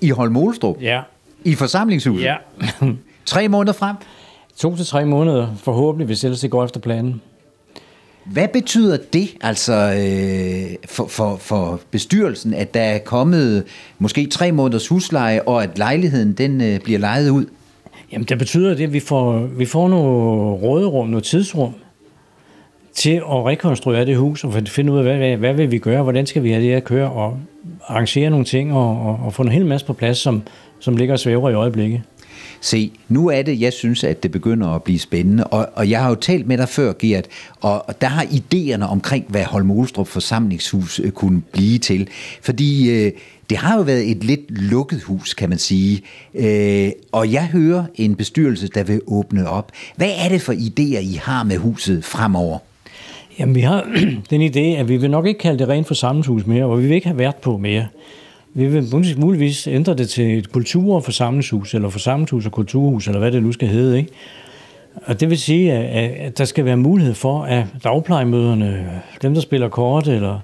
I 0.00 0.10
Holmolstrup? 0.10 0.82
Ja. 0.82 1.00
I 1.44 1.54
forsamlingshuset? 1.54 2.24
Ja. 2.24 2.36
tre 3.26 3.48
måneder 3.48 3.72
frem? 3.72 3.96
To 4.56 4.76
til 4.76 4.86
tre 4.86 5.04
måneder, 5.04 5.54
forhåbentlig, 5.56 6.06
hvis 6.06 6.24
ellers 6.24 6.40
det 6.40 6.50
går 6.50 6.64
efter 6.64 6.80
planen. 6.80 7.20
Hvad 8.24 8.48
betyder 8.48 8.98
det 9.12 9.28
altså 9.40 9.72
øh, 9.72 10.88
for, 10.88 11.06
for, 11.06 11.36
for 11.36 11.80
bestyrelsen, 11.90 12.54
at 12.54 12.74
der 12.74 12.80
er 12.80 12.98
kommet 12.98 13.64
måske 13.98 14.26
tre 14.26 14.52
måneders 14.52 14.88
husleje, 14.88 15.42
og 15.42 15.62
at 15.62 15.78
lejligheden 15.78 16.32
den 16.32 16.60
øh, 16.60 16.80
bliver 16.80 16.98
lejet 16.98 17.30
ud? 17.30 17.46
Jamen 18.12 18.26
det 18.26 18.38
betyder 18.38 18.74
det, 18.74 18.84
at 18.84 18.92
vi 18.92 19.00
får, 19.00 19.38
vi 19.38 19.66
får 19.66 19.88
noget 19.88 20.62
råderum, 20.62 21.08
noget 21.08 21.24
tidsrum 21.24 21.74
til 22.94 23.16
at 23.16 23.46
rekonstruere 23.46 24.06
det 24.06 24.16
hus 24.16 24.44
og 24.44 24.52
finde 24.66 24.92
ud 24.92 24.98
af, 24.98 25.04
hvad, 25.04 25.16
hvad, 25.16 25.36
hvad 25.36 25.54
vil 25.54 25.70
vi 25.70 25.78
gøre, 25.78 26.02
hvordan 26.02 26.26
skal 26.26 26.42
vi 26.42 26.50
have 26.50 26.64
det 26.64 26.72
at 26.72 26.84
køre, 26.84 27.10
og 27.10 27.38
arrangere 27.86 28.30
nogle 28.30 28.44
ting 28.44 28.72
og, 28.72 29.06
og, 29.06 29.20
og 29.24 29.34
få 29.34 29.42
en 29.42 29.48
hel 29.48 29.66
masse 29.66 29.86
på 29.86 29.92
plads, 29.92 30.18
som, 30.18 30.42
som 30.84 30.96
ligger 30.96 31.14
og 31.14 31.18
svæver 31.18 31.50
i 31.50 31.54
øjeblikket. 31.54 32.02
Se, 32.60 32.92
nu 33.08 33.28
er 33.28 33.42
det, 33.42 33.60
jeg 33.60 33.72
synes, 33.72 34.04
at 34.04 34.22
det 34.22 34.30
begynder 34.30 34.68
at 34.68 34.82
blive 34.82 34.98
spændende, 34.98 35.44
og, 35.44 35.68
og 35.74 35.90
jeg 35.90 36.02
har 36.02 36.08
jo 36.08 36.14
talt 36.14 36.46
med 36.46 36.58
dig 36.58 36.68
før, 36.68 36.92
Gert, 36.98 37.26
og, 37.60 37.88
og 37.88 38.00
der 38.00 38.06
har 38.06 38.24
idéerne 38.24 38.84
omkring, 38.84 39.24
hvad 39.28 39.44
Holm 39.44 39.70
Olstrup 39.70 40.06
forsamlingshus 40.06 41.00
øh, 41.00 41.10
kunne 41.10 41.42
blive 41.52 41.78
til. 41.78 42.08
Fordi 42.42 42.90
øh, 42.90 43.12
det 43.50 43.58
har 43.58 43.76
jo 43.76 43.82
været 43.82 44.10
et 44.10 44.24
lidt 44.24 44.40
lukket 44.50 45.02
hus, 45.02 45.34
kan 45.34 45.48
man 45.48 45.58
sige, 45.58 46.02
øh, 46.34 46.90
og 47.12 47.32
jeg 47.32 47.46
hører 47.46 47.84
en 47.94 48.16
bestyrelse, 48.16 48.68
der 48.68 48.82
vil 48.82 49.00
åbne 49.06 49.48
op. 49.48 49.72
Hvad 49.96 50.10
er 50.24 50.28
det 50.28 50.42
for 50.42 50.52
idéer, 50.52 50.98
I 50.98 51.20
har 51.22 51.42
med 51.44 51.56
huset 51.56 52.04
fremover? 52.04 52.58
Jamen, 53.38 53.54
vi 53.54 53.60
har 53.60 53.82
den 54.30 54.50
idé, 54.50 54.78
at 54.80 54.88
vi 54.88 54.96
vil 54.96 55.10
nok 55.10 55.26
ikke 55.26 55.40
kalde 55.40 55.58
det 55.58 55.68
rent 55.68 55.86
forsamlingshus 55.86 56.46
mere, 56.46 56.64
og 56.64 56.78
vi 56.78 56.86
vil 56.86 56.94
ikke 56.94 57.06
have 57.06 57.18
været 57.18 57.36
på 57.36 57.56
mere. 57.56 57.86
Vi 58.56 58.66
vil 58.66 58.84
muligvis 59.18 59.66
ændre 59.66 59.94
det 59.94 60.08
til 60.08 60.38
et 60.38 60.52
kultur- 60.52 60.94
og 60.94 61.04
forsamlingshus, 61.04 61.74
eller 61.74 61.88
forsamlingshus 61.88 62.46
og 62.46 62.52
kulturhus, 62.52 63.06
eller 63.06 63.18
hvad 63.18 63.32
det 63.32 63.42
nu 63.42 63.52
skal 63.52 63.68
hedde. 63.68 63.98
Ikke? 63.98 64.10
Og 65.06 65.20
det 65.20 65.30
vil 65.30 65.38
sige, 65.38 65.72
at 65.72 66.38
der 66.38 66.44
skal 66.44 66.64
være 66.64 66.76
mulighed 66.76 67.14
for, 67.14 67.42
at 67.42 67.64
dagplejemøderne, 67.84 69.00
dem 69.22 69.34
der 69.34 69.40
spiller 69.40 69.68
kort, 69.68 70.08
eller 70.08 70.38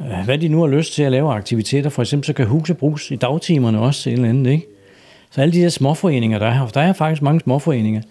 øh, 0.00 0.24
hvad 0.24 0.38
de 0.38 0.48
nu 0.48 0.60
har 0.60 0.66
lyst 0.66 0.94
til 0.94 1.02
at 1.02 1.12
lave 1.12 1.32
aktiviteter, 1.32 1.90
for 1.90 2.02
eksempel 2.02 2.26
så 2.26 2.32
kan 2.32 2.46
huset 2.46 2.76
bruges 2.76 3.10
i 3.10 3.16
dagtimerne 3.16 3.80
også 3.80 4.02
til 4.02 4.12
en 4.12 4.18
eller 4.18 4.28
andet. 4.28 4.52
Ikke? 4.52 4.66
Så 5.30 5.40
alle 5.40 5.52
de 5.52 5.60
der 5.60 5.68
småforeninger, 5.68 6.38
der 6.38 6.46
er 6.46 6.66
der 6.66 6.80
er 6.80 6.92
faktisk 6.92 7.22
mange 7.22 7.40
småforeninger. 7.40 8.02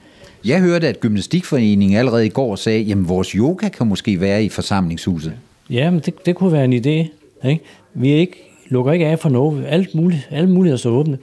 Jeg 0.46 0.62
hørte, 0.62 0.88
at 0.88 1.00
Gymnastikforeningen 1.00 1.98
allerede 1.98 2.26
i 2.26 2.30
går 2.30 2.56
sagde, 2.56 2.92
at 2.92 3.10
vores 3.10 3.32
yoga 3.32 3.70
kan 3.70 3.88
måske 3.88 4.22
være 4.22 4.44
i 4.44 4.50
forsamlingshuset. 4.50 5.34
Ja, 5.70 5.90
men 5.90 6.00
det, 6.00 6.26
det 6.26 6.36
kunne 6.36 6.52
være 6.52 6.66
en 6.66 6.74
idé. 6.74 7.10
Ikke? 7.50 7.64
Vi 7.94 8.12
er 8.12 8.18
ikke 8.18 8.55
lukker 8.70 8.92
ikke 8.92 9.08
af 9.08 9.20
for 9.20 9.30
noget. 9.30 9.66
Alt 9.68 9.96
muligt, 9.96 10.28
alle 10.32 10.50
muligheder 10.50 10.78
står 10.78 10.92
åbne. 10.92 11.18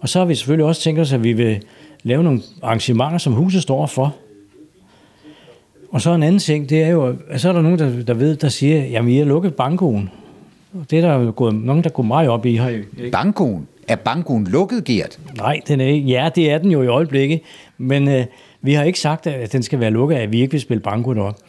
Og 0.00 0.08
så 0.08 0.18
har 0.18 0.26
vi 0.26 0.34
selvfølgelig 0.34 0.66
også 0.66 0.80
tænkt 0.80 1.00
os, 1.00 1.12
at 1.12 1.24
vi 1.24 1.32
vil 1.32 1.62
lave 2.02 2.22
nogle 2.22 2.42
arrangementer, 2.62 3.18
som 3.18 3.32
huset 3.32 3.62
står 3.62 3.86
for. 3.86 4.14
Og 5.90 6.00
så 6.00 6.14
en 6.14 6.22
anden 6.22 6.38
ting, 6.38 6.70
det 6.70 6.82
er 6.82 6.88
jo, 6.88 7.16
at 7.28 7.40
så 7.40 7.48
er 7.48 7.52
der 7.52 7.62
nogen, 7.62 7.78
der, 7.78 8.02
der 8.02 8.14
ved, 8.14 8.36
der 8.36 8.48
siger, 8.48 8.84
jamen 8.84 9.10
I 9.10 9.18
har 9.18 9.24
lukket 9.24 9.54
bankoen. 9.54 10.10
Det 10.90 10.98
er 10.98 11.18
der 11.18 11.30
gået, 11.30 11.54
nogen, 11.54 11.84
der 11.84 11.90
går 11.90 12.02
meget 12.02 12.28
op 12.28 12.46
i 12.46 12.56
her. 12.56 12.68
Ikke? 12.68 13.10
Bankoen? 13.12 13.68
Er 13.88 13.96
bankoen 13.96 14.46
lukket, 14.46 14.84
Gert? 14.84 15.18
Nej, 15.36 15.60
den 15.68 15.80
er 15.80 15.86
ikke. 15.86 16.08
Ja, 16.08 16.28
det 16.34 16.50
er 16.50 16.58
den 16.58 16.70
jo 16.70 16.82
i 16.82 16.86
øjeblikket. 16.86 17.40
Men 17.78 18.08
øh, 18.08 18.24
vi 18.62 18.72
har 18.72 18.84
ikke 18.84 19.00
sagt, 19.00 19.26
at 19.26 19.52
den 19.52 19.62
skal 19.62 19.80
være 19.80 19.90
lukket, 19.90 20.16
at 20.16 20.32
vi 20.32 20.40
ikke 20.40 20.52
vil 20.52 20.60
spille 20.60 20.80
banko 20.80 21.14
deroppe. 21.14 21.40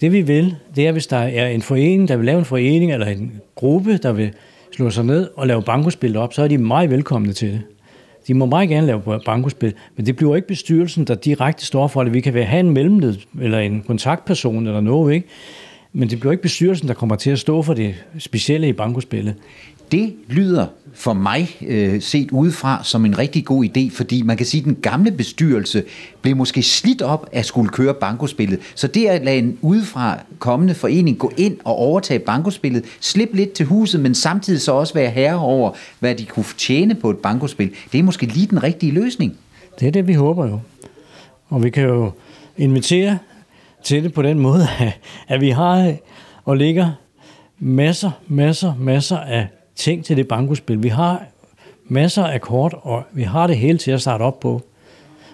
Det 0.00 0.12
vi 0.12 0.20
vil, 0.20 0.56
det 0.76 0.88
er, 0.88 0.92
hvis 0.92 1.06
der 1.06 1.16
er 1.16 1.48
en 1.48 1.62
forening, 1.62 2.08
der 2.08 2.16
vil 2.16 2.26
lave 2.26 2.38
en 2.38 2.44
forening, 2.44 2.92
eller 2.92 3.06
en 3.06 3.40
gruppe, 3.54 3.96
der 3.96 4.12
vil 4.12 4.32
slå 4.72 4.90
sig 4.90 5.04
ned 5.04 5.30
og 5.36 5.46
lave 5.46 5.62
bankospil 5.62 6.16
op, 6.16 6.34
så 6.34 6.42
er 6.42 6.48
de 6.48 6.58
meget 6.58 6.90
velkomne 6.90 7.32
til 7.32 7.52
det. 7.52 7.62
De 8.26 8.34
må 8.34 8.46
meget 8.46 8.68
gerne 8.68 8.86
lave 8.86 9.20
bankospil, 9.26 9.74
men 9.96 10.06
det 10.06 10.16
bliver 10.16 10.36
ikke 10.36 10.48
bestyrelsen, 10.48 11.04
der 11.04 11.14
direkte 11.14 11.66
står 11.66 11.88
for 11.88 12.04
det. 12.04 12.14
Vi 12.14 12.20
kan 12.20 12.34
have 12.44 12.60
en 12.60 12.70
mellemled, 12.70 13.16
eller 13.40 13.58
en 13.58 13.84
kontaktperson, 13.86 14.66
eller 14.66 14.80
noget, 14.80 15.14
ikke? 15.14 15.28
Men 15.92 16.10
det 16.10 16.20
bliver 16.20 16.32
ikke 16.32 16.42
bestyrelsen, 16.42 16.88
der 16.88 16.94
kommer 16.94 17.16
til 17.16 17.30
at 17.30 17.38
stå 17.38 17.62
for 17.62 17.74
det 17.74 17.94
specielle 18.18 18.68
i 18.68 18.72
bankospillet. 18.72 19.34
Det 19.92 20.14
lyder 20.28 20.66
for 20.94 21.12
mig 21.12 21.56
øh, 21.66 22.02
set 22.02 22.30
udefra 22.30 22.84
som 22.84 23.04
en 23.04 23.18
rigtig 23.18 23.44
god 23.44 23.64
idé, 23.64 23.96
fordi 23.96 24.22
man 24.22 24.36
kan 24.36 24.46
sige, 24.46 24.60
at 24.60 24.64
den 24.64 24.74
gamle 24.74 25.10
bestyrelse 25.10 25.84
blev 26.22 26.36
måske 26.36 26.62
slidt 26.62 27.02
op 27.02 27.28
at 27.32 27.46
skulle 27.46 27.68
køre 27.68 27.94
bankospillet. 27.94 28.60
Så 28.74 28.86
det 28.86 29.06
at 29.06 29.24
lade 29.24 29.38
en 29.38 29.58
udefra 29.62 30.18
kommende 30.38 30.74
forening 30.74 31.18
gå 31.18 31.32
ind 31.36 31.56
og 31.64 31.74
overtage 31.74 32.18
bankospillet, 32.18 32.84
slippe 33.00 33.36
lidt 33.36 33.52
til 33.52 33.66
huset, 33.66 34.00
men 34.00 34.14
samtidig 34.14 34.60
så 34.60 34.72
også 34.72 34.94
være 34.94 35.10
herre 35.10 35.38
over, 35.38 35.72
hvad 36.00 36.14
de 36.14 36.24
kunne 36.24 36.44
tjene 36.58 36.94
på 36.94 37.10
et 37.10 37.18
bankospil, 37.18 37.70
det 37.92 37.98
er 37.98 38.02
måske 38.02 38.26
lige 38.26 38.46
den 38.46 38.62
rigtige 38.62 38.92
løsning. 38.92 39.36
Det 39.80 39.88
er 39.88 39.92
det, 39.92 40.08
vi 40.08 40.14
håber 40.14 40.46
jo. 40.46 40.60
Og 41.48 41.64
vi 41.64 41.70
kan 41.70 41.84
jo 41.84 42.10
invitere 42.56 43.18
til 43.84 44.04
det 44.04 44.12
på 44.12 44.22
den 44.22 44.38
måde, 44.38 44.66
at 45.28 45.40
vi 45.40 45.50
har 45.50 45.94
og 46.44 46.56
ligger 46.56 46.90
masser, 47.58 48.10
masser, 48.28 48.74
masser 48.78 49.18
af 49.18 49.46
ting 49.76 50.04
til 50.04 50.16
det 50.16 50.28
bankospil. 50.28 50.82
Vi 50.82 50.88
har 50.88 51.22
masser 51.88 52.24
af 52.24 52.40
kort, 52.40 52.74
og 52.82 53.02
vi 53.12 53.22
har 53.22 53.46
det 53.46 53.56
hele 53.56 53.78
til 53.78 53.90
at 53.90 54.00
starte 54.00 54.22
op 54.22 54.40
på. 54.40 54.62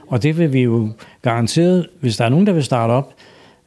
Og 0.07 0.23
det 0.23 0.39
vil 0.39 0.53
vi 0.53 0.61
jo 0.61 0.89
garanteret, 1.23 1.87
hvis 2.01 2.17
der 2.17 2.25
er 2.25 2.29
nogen, 2.29 2.47
der 2.47 2.53
vil 2.53 2.65
starte 2.65 2.91
op, 2.91 3.15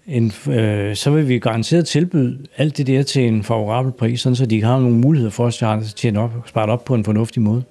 en, 0.07 0.31
øh, 0.49 0.95
så 0.95 1.11
vil 1.11 1.27
vi 1.27 1.39
garanteret 1.39 1.87
tilbyde 1.87 2.37
alt 2.57 2.77
det 2.77 2.87
der 2.87 3.03
til 3.03 3.27
en 3.27 3.43
favorabel 3.43 3.91
pris, 3.91 4.21
sådan 4.21 4.35
så 4.35 4.45
de 4.45 4.63
har 4.63 4.79
nogle 4.79 4.97
muligheder 4.97 5.31
for 5.31 5.47
at 5.47 5.85
tjene 5.95 6.19
op, 6.19 6.31
spare 6.45 6.69
op 6.69 6.85
på 6.85 6.95
en 6.95 7.03
fornuftig 7.03 7.41
måde. 7.41 7.63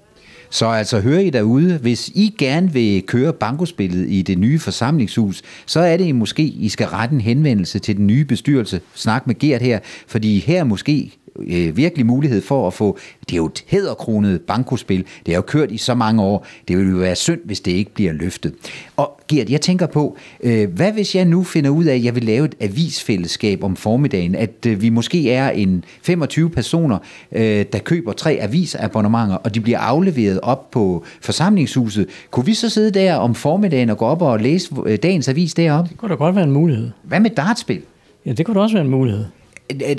Så 0.50 0.66
altså 0.66 1.00
hører 1.00 1.20
I 1.20 1.30
derude, 1.30 1.78
hvis 1.78 2.08
I 2.08 2.34
gerne 2.38 2.72
vil 2.72 3.02
køre 3.02 3.32
bankospillet 3.32 4.06
i 4.10 4.22
det 4.22 4.38
nye 4.38 4.58
forsamlingshus, 4.58 5.42
så 5.66 5.80
er 5.80 5.96
det 5.96 6.04
I 6.04 6.12
måske, 6.12 6.42
I 6.42 6.68
skal 6.68 6.86
rette 6.86 7.14
en 7.14 7.20
henvendelse 7.20 7.78
til 7.78 7.96
den 7.96 8.06
nye 8.06 8.24
bestyrelse. 8.24 8.80
Snak 8.94 9.26
med 9.26 9.38
Gert 9.38 9.62
her, 9.62 9.78
fordi 10.06 10.38
her 10.38 10.64
måske 10.64 11.12
øh, 11.46 11.76
virkelig 11.76 12.06
mulighed 12.06 12.42
for 12.42 12.66
at 12.66 12.74
få, 12.74 12.98
det 13.20 13.32
er 13.32 13.36
jo 13.36 13.46
et 13.46 13.64
hæderkronet 13.66 14.40
bankospil, 14.40 15.04
det 15.26 15.32
er 15.32 15.36
jo 15.36 15.42
kørt 15.42 15.70
i 15.70 15.76
så 15.76 15.94
mange 15.94 16.22
år, 16.22 16.46
det 16.68 16.78
vil 16.78 16.90
jo 16.90 16.96
være 16.96 17.16
synd, 17.16 17.40
hvis 17.44 17.60
det 17.60 17.70
ikke 17.70 17.94
bliver 17.94 18.12
løftet. 18.12 18.54
Og 18.96 19.20
Gert, 19.30 19.50
jeg 19.50 19.60
tænker 19.60 19.86
på, 19.86 20.16
øh, 20.42 20.72
hvad 20.74 20.92
hvis 20.92 21.14
jeg 21.14 21.24
nu 21.24 21.42
finder 21.42 21.70
ud 21.70 21.84
af, 21.84 21.94
at 21.94 22.04
jeg 22.04 22.14
vil 22.14 22.24
lave 22.24 22.44
et 22.44 22.54
avisfællesskab 22.60 23.64
om 23.64 23.76
formiddagen, 23.76 24.34
at 24.34 24.66
øh, 24.66 24.82
vi 24.82 24.88
måske 24.88 25.32
er 25.32 25.50
en 25.50 25.84
25 26.02 26.50
personer, 26.50 26.98
øh, 27.32 27.64
der 27.72 27.78
køber 27.78 28.12
tre 28.12 28.38
avisabonnementer, 28.40 29.34
og 29.34 29.54
de 29.54 29.60
bliver 29.60 29.78
afleveret 29.78 30.40
op 30.42 30.70
på 30.70 31.04
forsamlingshuset. 31.20 32.06
Kunne 32.30 32.46
vi 32.46 32.54
så 32.54 32.68
sidde 32.68 32.90
der 32.90 33.14
om 33.14 33.34
formiddagen 33.34 33.90
og 33.90 33.98
gå 33.98 34.04
op 34.04 34.22
og 34.22 34.40
læse 34.40 34.74
øh, 34.86 34.98
dagens 35.02 35.28
avis 35.28 35.54
deroppe? 35.54 35.88
Det 35.90 35.98
kunne 35.98 36.08
da 36.08 36.14
godt 36.14 36.34
være 36.34 36.44
en 36.44 36.52
mulighed. 36.52 36.90
Hvad 37.02 37.20
med 37.20 37.30
dartspil? 37.30 37.82
Ja, 38.26 38.32
det 38.32 38.46
kunne 38.46 38.54
da 38.54 38.60
også 38.60 38.74
være 38.74 38.84
en 38.84 38.90
mulighed 38.90 39.24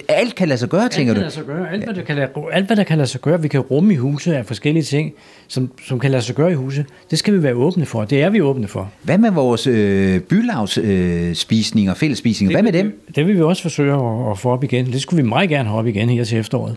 alt 0.07 0.35
kan 0.35 0.47
lade 0.47 0.59
sig 0.59 0.69
gøre, 0.69 0.89
tænker 0.89 1.13
alt 1.13 1.15
kan 1.15 1.15
du? 1.15 1.21
Lade 1.21 1.31
sig 1.31 1.45
gøre. 1.45 1.71
Alt, 1.71 1.83
hvad 1.83 1.93
der 1.93 2.01
kan 2.01 2.15
lade, 2.15 2.29
alt, 2.51 2.65
hvad 2.65 2.77
der 2.77 2.83
kan 2.83 2.97
lade 2.97 3.07
sig 3.07 3.21
gøre, 3.21 3.41
vi 3.41 3.47
kan 3.47 3.59
rumme 3.59 3.93
i 3.93 3.95
huset 3.95 4.33
af 4.33 4.45
forskellige 4.45 4.83
ting, 4.83 5.13
som, 5.47 5.71
som 5.87 5.99
kan 5.99 6.11
lade 6.11 6.21
sig 6.21 6.35
gøre 6.35 6.51
i 6.51 6.55
huset, 6.55 6.85
det 7.11 7.19
skal 7.19 7.33
vi 7.33 7.43
være 7.43 7.53
åbne 7.53 7.85
for. 7.85 8.05
Det 8.05 8.21
er 8.21 8.29
vi 8.29 8.41
åbne 8.41 8.67
for. 8.67 8.91
Hvad 9.01 9.17
med 9.17 9.31
vores 9.31 9.67
øh, 9.67 10.19
bylavsspisninger, 10.19 11.93
øh, 11.93 11.97
fællesspisninger? 11.97 12.55
Hvad 12.55 12.63
med 12.63 12.73
dem? 12.73 13.03
Det 13.15 13.27
vil 13.27 13.35
vi 13.35 13.41
også 13.41 13.61
forsøge 13.61 13.93
at, 13.93 14.31
at 14.31 14.39
få 14.39 14.49
op 14.49 14.63
igen. 14.63 14.85
Det 14.85 15.01
skulle 15.01 15.23
vi 15.23 15.29
meget 15.29 15.49
gerne 15.49 15.69
have 15.69 15.79
op 15.79 15.87
igen 15.87 16.09
her 16.09 16.23
til 16.23 16.37
efteråret. 16.37 16.75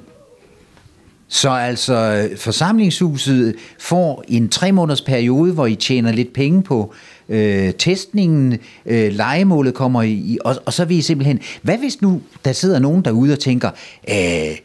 Så 1.28 1.50
altså 1.50 2.28
forsamlingshuset 2.36 3.54
får 3.78 4.24
en 4.28 4.48
tre 4.48 4.72
måneders 4.72 5.02
periode, 5.02 5.52
hvor 5.52 5.66
I 5.66 5.74
tjener 5.74 6.12
lidt 6.12 6.32
penge 6.32 6.62
på 6.62 6.94
øh, 7.28 7.72
testningen, 7.78 8.58
øh, 8.86 9.12
legemålet 9.12 9.74
kommer 9.74 10.02
i, 10.02 10.38
og, 10.44 10.56
og 10.64 10.72
så 10.72 10.84
vil 10.84 10.96
I 10.96 11.00
simpelthen, 11.00 11.40
hvad 11.62 11.78
hvis 11.78 12.02
nu 12.02 12.20
der 12.44 12.52
sidder 12.52 12.78
nogen 12.78 13.04
derude 13.04 13.32
og 13.32 13.38
tænker, 13.38 13.70
øh, 14.08 14.56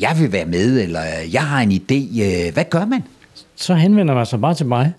jeg 0.00 0.16
vil 0.20 0.32
være 0.32 0.46
med, 0.46 0.80
eller 0.82 1.00
jeg 1.32 1.42
har 1.42 1.60
en 1.60 1.72
idé, 1.72 2.22
øh, 2.22 2.52
hvad 2.52 2.64
gør 2.70 2.84
man? 2.84 3.02
Så 3.56 3.74
henvender 3.74 4.14
man 4.14 4.26
sig 4.26 4.40
bare 4.40 4.54
til 4.54 4.66
mig. 4.66 4.92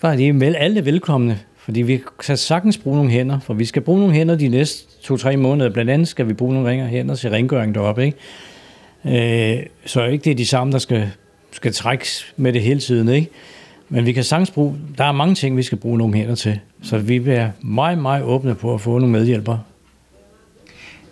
Bare 0.00 0.16
lige 0.16 0.40
vel, 0.40 0.56
alle 0.56 0.84
velkomne, 0.84 1.38
fordi 1.58 1.82
vi 1.82 2.00
kan 2.26 2.36
sagtens 2.36 2.78
bruge 2.78 2.96
nogle 2.96 3.10
hænder, 3.10 3.40
for 3.40 3.54
vi 3.54 3.64
skal 3.64 3.82
bruge 3.82 4.00
nogle 4.00 4.14
hænder 4.14 4.36
de 4.36 4.48
næste 4.48 4.86
to-tre 5.02 5.36
måneder. 5.36 5.70
Blandt 5.70 5.90
andet 5.90 6.08
skal 6.08 6.28
vi 6.28 6.32
bruge 6.32 6.54
nogle 6.54 6.70
ringer 6.70 6.86
hænder 6.86 7.14
til 7.14 7.30
rengøring 7.30 7.74
deroppe, 7.74 8.04
ikke? 8.04 9.58
Øh, 9.58 9.66
så 9.86 10.04
ikke 10.04 10.24
det 10.24 10.30
er 10.30 10.34
de 10.34 10.46
samme, 10.46 10.72
der 10.72 10.78
skal, 10.78 11.10
skal 11.52 11.72
trækkes 11.72 12.34
med 12.36 12.52
det 12.52 12.62
hele 12.62 12.80
tiden, 12.80 13.08
ikke? 13.08 13.30
Men 13.92 14.06
vi 14.06 14.12
kan 14.12 14.24
sagtens 14.24 14.50
bruge, 14.50 14.74
der 14.98 15.04
er 15.04 15.12
mange 15.12 15.34
ting, 15.34 15.56
vi 15.56 15.62
skal 15.62 15.78
bruge 15.78 15.98
nogle 15.98 16.14
hænder 16.14 16.34
til. 16.34 16.58
Så 16.82 16.98
vi 16.98 17.16
er 17.16 17.50
meget, 17.60 17.98
meget 17.98 18.22
åbne 18.22 18.54
på 18.54 18.74
at 18.74 18.80
få 18.80 18.98
nogle 18.98 19.12
medhjælpere. 19.12 19.60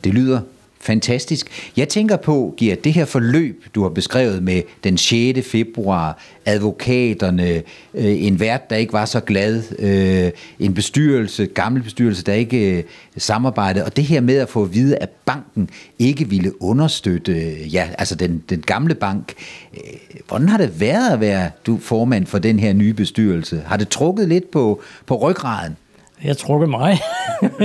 Det 0.04 0.14
lyder 0.14 0.40
Fantastisk. 0.82 1.72
Jeg 1.76 1.88
tænker 1.88 2.16
på, 2.16 2.54
Giver, 2.56 2.76
det 2.76 2.92
her 2.92 3.04
forløb, 3.04 3.64
du 3.74 3.82
har 3.82 3.88
beskrevet 3.88 4.42
med 4.42 4.62
den 4.84 4.98
6. 4.98 5.48
februar, 5.48 6.18
advokaterne, 6.46 7.48
øh, 7.52 7.62
en 7.94 8.40
vært, 8.40 8.70
der 8.70 8.76
ikke 8.76 8.92
var 8.92 9.04
så 9.04 9.20
glad, 9.20 9.62
øh, 9.78 10.32
en 10.66 10.74
bestyrelse, 10.74 11.46
gammel 11.46 11.82
bestyrelse, 11.82 12.24
der 12.24 12.32
ikke 12.32 12.76
øh, 12.76 12.82
samarbejdede, 13.16 13.84
og 13.84 13.96
det 13.96 14.04
her 14.04 14.20
med 14.20 14.36
at 14.36 14.48
få 14.48 14.62
at 14.62 14.74
vide, 14.74 14.96
at 14.96 15.10
banken 15.24 15.70
ikke 15.98 16.28
ville 16.28 16.62
understøtte, 16.62 17.32
øh, 17.32 17.74
ja, 17.74 17.88
altså 17.98 18.14
den, 18.14 18.42
den 18.48 18.60
gamle 18.60 18.94
bank. 18.94 19.34
Øh, 19.74 19.80
hvordan 20.28 20.48
har 20.48 20.58
det 20.58 20.80
været 20.80 21.12
at 21.12 21.20
være 21.20 21.50
du 21.66 21.78
formand 21.78 22.26
for 22.26 22.38
den 22.38 22.58
her 22.58 22.72
nye 22.72 22.94
bestyrelse? 22.94 23.62
Har 23.66 23.76
det 23.76 23.88
trukket 23.88 24.28
lidt 24.28 24.50
på, 24.50 24.82
på 25.06 25.16
ryggraden? 25.16 25.76
Jeg 26.22 26.28
har 26.28 26.34
trukket 26.34 26.70
mig. 26.70 26.98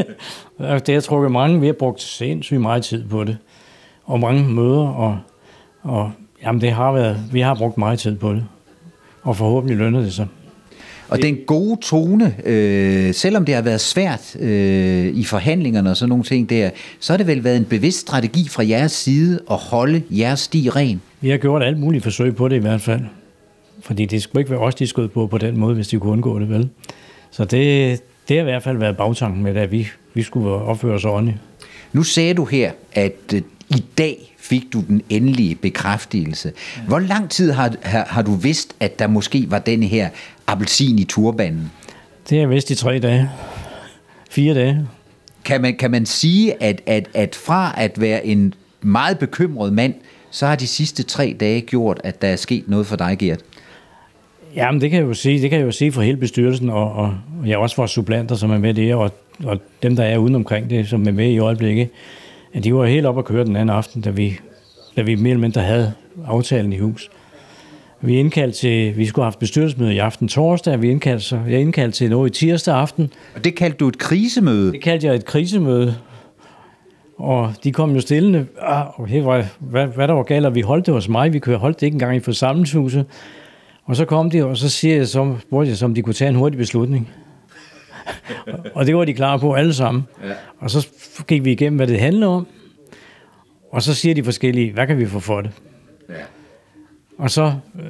det 0.85 0.93
har 0.93 1.01
trukket 1.01 1.31
mange. 1.31 1.59
Vi 1.59 1.65
har 1.65 1.73
brugt 1.73 2.01
sindssygt 2.01 2.61
meget 2.61 2.83
tid 2.83 3.03
på 3.09 3.23
det. 3.23 3.37
Og 4.03 4.19
mange 4.19 4.43
møder. 4.43 4.87
Og, 4.87 5.19
og 5.83 6.11
jamen 6.43 6.61
det 6.61 6.71
har 6.71 6.91
været, 6.91 7.19
vi 7.31 7.39
har 7.39 7.55
brugt 7.55 7.77
meget 7.77 7.99
tid 7.99 8.15
på 8.15 8.33
det. 8.33 8.45
Og 9.23 9.37
forhåbentlig 9.37 9.77
lønner 9.77 10.01
det 10.01 10.13
sig. 10.13 10.27
Og 11.09 11.21
den 11.21 11.37
gode 11.47 11.81
tone, 11.81 12.35
øh, 12.45 13.13
selvom 13.13 13.45
det 13.45 13.55
har 13.55 13.61
været 13.61 13.81
svært 13.81 14.35
øh, 14.39 15.05
i 15.05 15.23
forhandlingerne 15.23 15.89
og 15.89 15.97
sådan 15.97 16.09
nogle 16.09 16.23
ting 16.23 16.49
der, 16.49 16.69
så 16.99 17.13
har 17.13 17.17
det 17.17 17.27
vel 17.27 17.43
været 17.43 17.57
en 17.57 17.65
bevidst 17.65 17.99
strategi 17.99 18.47
fra 18.49 18.63
jeres 18.67 18.91
side 18.91 19.39
at 19.51 19.57
holde 19.57 20.03
jeres 20.09 20.39
sti 20.39 20.69
ren? 20.69 21.01
Vi 21.21 21.29
har 21.29 21.37
gjort 21.37 21.63
alt 21.63 21.79
muligt 21.79 22.03
forsøg 22.03 22.35
på 22.35 22.47
det 22.47 22.55
i 22.55 22.59
hvert 22.59 22.81
fald. 22.81 23.01
Fordi 23.81 24.05
det 24.05 24.21
skulle 24.21 24.41
ikke 24.41 24.51
være 24.51 24.59
os, 24.59 24.75
de 24.75 24.87
skød 24.87 25.07
på 25.07 25.27
på 25.27 25.37
den 25.37 25.57
måde, 25.57 25.75
hvis 25.75 25.87
de 25.87 25.99
kunne 25.99 26.11
undgå 26.11 26.39
det, 26.39 26.49
vel? 26.49 26.69
Så 27.31 27.45
det, 27.45 28.01
det 28.27 28.37
har 28.37 28.41
i 28.41 28.43
hvert 28.43 28.63
fald 28.63 28.77
været 28.77 28.97
bagtanken 28.97 29.43
med 29.43 29.55
at 29.55 29.71
vi, 29.71 29.87
vi 30.13 30.23
skulle 30.23 30.49
opføre 30.49 30.93
os 30.93 31.05
ordentligt. 31.05 31.37
Nu 31.93 32.03
sagde 32.03 32.33
du 32.33 32.45
her, 32.45 32.71
at 32.93 33.33
øh, 33.33 33.41
i 33.69 33.83
dag 33.97 34.35
fik 34.37 34.63
du 34.73 34.81
den 34.87 35.01
endelige 35.09 35.55
bekræftelse. 35.55 36.51
Hvor 36.87 36.99
lang 36.99 37.29
tid 37.29 37.51
har, 37.51 37.75
har, 37.81 38.05
har 38.09 38.21
du 38.21 38.35
vidst, 38.35 38.75
at 38.79 38.99
der 38.99 39.07
måske 39.07 39.45
var 39.51 39.59
denne 39.59 39.85
her 39.85 40.09
appelsin 40.47 40.99
i 40.99 41.03
turbanen? 41.03 41.71
Det 42.29 42.37
har 42.37 42.41
jeg 42.41 42.49
vidst 42.49 42.71
i 42.71 42.75
tre 42.75 42.99
dage. 42.99 43.29
Fire 44.29 44.53
dage. 44.53 44.87
Kan 45.45 45.61
man, 45.61 45.77
kan 45.77 45.91
man 45.91 46.05
sige, 46.05 46.63
at, 46.63 46.81
at, 46.85 47.09
at 47.13 47.35
fra 47.35 47.73
at 47.77 48.01
være 48.01 48.25
en 48.25 48.53
meget 48.81 49.19
bekymret 49.19 49.73
mand, 49.73 49.93
så 50.31 50.47
har 50.47 50.55
de 50.55 50.67
sidste 50.67 51.03
tre 51.03 51.35
dage 51.39 51.61
gjort, 51.61 52.01
at 52.03 52.21
der 52.21 52.27
er 52.27 52.35
sket 52.35 52.63
noget 52.67 52.87
for 52.87 52.95
dig, 52.95 53.15
Gert? 53.19 53.39
Jamen, 54.55 54.81
det 54.81 54.89
kan 54.89 54.99
jeg 54.99 55.07
jo 55.07 55.13
sige. 55.13 55.41
Det 55.41 55.49
kan 55.49 55.59
jeg 55.59 55.65
jo 55.65 55.71
sige 55.71 55.91
for 55.91 56.01
hele 56.01 56.17
bestyrelsen, 56.17 56.69
og, 56.69 56.91
og 56.91 57.17
jeg 57.45 57.57
også 57.57 57.75
for 57.75 57.85
supplanter, 57.85 58.35
som 58.35 58.51
er 58.51 58.57
med 58.57 58.73
det, 58.73 58.95
og, 58.95 59.11
og 59.43 59.59
dem, 59.83 59.95
der 59.95 60.03
er 60.03 60.17
uden 60.17 60.35
omkring 60.35 60.69
det, 60.69 60.87
som 60.87 61.07
er 61.07 61.11
med 61.11 61.29
i 61.29 61.39
øjeblikket, 61.39 61.89
at 62.53 62.63
de 62.63 62.75
var 62.75 62.85
helt 62.85 63.05
op 63.05 63.17
at 63.17 63.25
køre 63.25 63.45
den 63.45 63.55
anden 63.55 63.75
aften, 63.75 64.01
da 64.01 64.09
vi, 64.09 64.39
da 64.97 65.01
vi 65.01 65.15
mere 65.15 65.29
eller 65.29 65.41
mindre 65.41 65.61
havde 65.61 65.93
aftalen 66.27 66.73
i 66.73 66.77
hus. 66.77 67.09
Vi 68.01 68.17
indkaldte 68.17 68.57
til, 68.57 68.97
vi 68.97 69.05
skulle 69.05 69.23
have 69.23 69.27
haft 69.27 69.39
bestyrelsesmøde 69.39 69.93
i 69.93 69.97
aften 69.97 70.27
torsdag, 70.27 70.81
vi 70.81 70.91
indkaldte, 70.91 71.25
så 71.25 71.39
jeg 71.49 71.61
indkaldte 71.61 71.97
til 71.97 72.09
noget 72.09 72.29
i 72.29 72.39
tirsdag 72.39 72.75
aften. 72.75 73.11
Og 73.35 73.43
det 73.43 73.55
kaldte 73.55 73.77
du 73.77 73.87
et 73.87 73.97
krisemøde? 73.97 74.71
Det 74.71 74.81
kaldte 74.81 75.07
jeg 75.07 75.15
et 75.15 75.25
krisemøde. 75.25 75.95
Og 77.17 77.53
de 77.63 77.71
kom 77.71 77.91
jo 77.91 77.99
stillende, 77.99 78.45
ah, 78.61 78.99
okay, 78.99 79.21
hvad, 79.21 79.43
hvad, 79.59 79.87
hvad 79.87 80.07
der 80.07 80.13
var 80.13 80.23
galt, 80.23 80.45
og 80.45 80.55
vi 80.55 80.61
holdt 80.61 80.85
det 80.85 80.93
hos 80.93 81.09
mig, 81.09 81.33
vi 81.33 81.41
holdt 81.45 81.79
det 81.79 81.85
ikke 81.85 81.95
engang 81.95 82.15
i 82.15 82.19
forsamlingshuset. 82.19 83.05
Og 83.85 83.95
så 83.95 84.05
kom 84.05 84.29
de, 84.29 84.45
og 84.45 84.57
så 84.57 84.69
siger 84.69 84.95
jeg, 84.95 85.07
så, 85.07 85.35
spurgte 85.41 85.71
jeg, 85.71 85.83
om 85.83 85.93
de 85.93 86.01
kunne 86.01 86.13
tage 86.13 86.29
en 86.29 86.35
hurtig 86.35 86.57
beslutning. 86.57 87.09
og 88.75 88.85
det 88.85 88.95
var 88.95 89.05
de 89.05 89.13
klar 89.13 89.37
på 89.37 89.53
alle 89.53 89.73
sammen. 89.73 90.03
Ja. 90.23 90.33
Og 90.59 90.71
så 90.71 90.87
gik 91.27 91.45
vi 91.45 91.51
igennem, 91.51 91.77
hvad 91.77 91.87
det 91.87 91.99
handler 91.99 92.27
om. 92.27 92.47
Og 93.71 93.81
så 93.81 93.93
siger 93.93 94.15
de 94.15 94.23
forskellige, 94.23 94.73
hvad 94.73 94.87
kan 94.87 94.97
vi 94.97 95.05
få 95.05 95.19
for 95.19 95.41
det? 95.41 95.51
Ja. 96.09 96.13
Og 97.17 97.31
så 97.31 97.53
øh, 97.75 97.85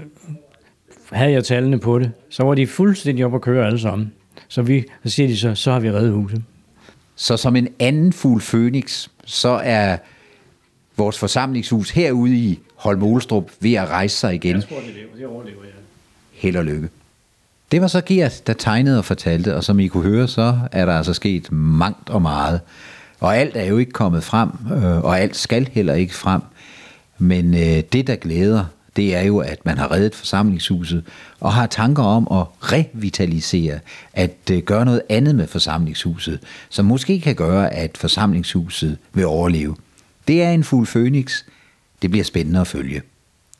havde 1.12 1.32
jeg 1.32 1.44
tallene 1.44 1.80
på 1.80 2.00
det. 2.00 2.12
Så 2.30 2.44
var 2.44 2.56
de 2.56 2.68
fuldstændig 2.68 3.26
op 3.26 3.36
at 3.36 3.42
køre 3.42 3.66
alle 3.66 3.80
sammen. 3.80 4.14
Så, 4.48 4.62
vi, 4.62 4.84
så 5.04 5.10
siger 5.10 5.28
de 5.28 5.38
så, 5.38 5.56
så 5.56 5.72
har 5.72 5.80
vi 5.80 5.92
reddet 5.92 6.12
huset. 6.12 6.44
Så 7.16 7.38
som 7.38 7.56
en 7.56 7.68
anden 7.80 8.14
fugl 8.14 8.42
Phoenix, 8.42 9.08
så 9.26 9.50
er 9.50 9.98
vores 10.98 11.20
forsamlingshus 11.20 11.90
herude 11.90 12.36
i 12.36 12.60
Holm 12.76 13.22
ved 13.60 13.74
at 13.74 13.90
rejse 13.90 14.18
sig 14.18 14.36
igen. 14.36 14.56
Jeg 14.56 14.64
tror, 14.70 14.80
det 14.80 14.96
lever. 14.96 15.16
Det 15.18 15.26
overlever, 15.26 15.64
ja 15.64 15.76
held 16.36 16.56
og 16.56 16.66
lykke. 16.66 16.90
Det 17.72 17.82
var 17.82 17.88
så 17.88 18.02
Gert, 18.02 18.48
der 18.48 18.54
tegnede 18.54 18.98
og 18.98 19.06
fortalte, 19.06 19.56
og 19.56 19.64
som 19.64 19.80
I 19.80 19.88
kunne 19.88 20.04
høre, 20.04 20.28
så 20.28 20.60
er 20.72 20.86
der 20.86 20.94
altså 20.94 21.14
sket 21.14 21.52
mangt 21.52 22.10
og 22.10 22.22
meget. 22.22 22.62
Og 23.20 23.38
alt 23.38 23.56
er 23.56 23.66
jo 23.66 23.78
ikke 23.78 23.92
kommet 23.92 24.24
frem, 24.24 24.50
øh, 24.72 25.04
og 25.04 25.20
alt 25.20 25.36
skal 25.36 25.70
heller 25.72 25.94
ikke 25.94 26.16
frem. 26.16 26.42
Men 27.18 27.54
øh, 27.54 27.84
det, 27.94 28.08
der 28.08 28.16
glæder, 28.16 28.66
det 28.96 29.16
er 29.16 29.22
jo, 29.22 29.38
at 29.38 29.66
man 29.66 29.78
har 29.78 29.92
reddet 29.92 30.16
forsamlingshuset, 30.16 31.04
og 31.40 31.54
har 31.54 31.68
tanker 31.68 32.04
om 32.04 32.28
at 32.32 32.72
revitalisere, 32.74 33.80
at 34.14 34.38
øh, 34.52 34.62
gøre 34.64 34.86
noget 34.86 35.02
andet 35.10 35.36
med 35.36 35.48
forsamlingshuset, 35.48 36.40
som 36.70 36.86
måske 36.86 37.22
kan 37.22 37.36
gøre, 37.36 37.74
at 37.74 37.98
forsamlingshuset 37.98 38.98
vil 39.14 39.26
overleve. 39.26 39.76
Det 40.28 40.44
er 40.44 40.52
en 40.52 40.64
fuld 40.64 40.88
fønix. 40.88 41.44
Det 42.02 42.12
bliver 42.12 42.24
spændende 42.24 42.62
at 42.62 42.68
følge. 42.68 43.02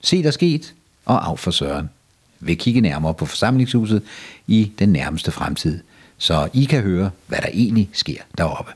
Se 0.02 0.24
der 0.24 0.32
sket, 0.32 0.74
og 1.06 1.28
af 1.28 1.40
for 1.40 1.52
Søren 1.52 1.90
Vi 2.40 2.56
kigge 2.56 2.82
nærmere 2.82 3.14
på 3.14 3.26
forsamlingshuset 3.26 4.04
i 4.48 4.72
den 4.80 4.90
nærmeste 4.90 5.32
fremtid, 5.32 5.80
så 6.18 6.50
I 6.54 6.64
kan 6.64 6.82
høre, 6.82 7.12
hvad 7.28 7.40
der 7.42 7.50
egentlig 7.54 7.90
sker 7.94 8.22
deroppe. 8.38 8.72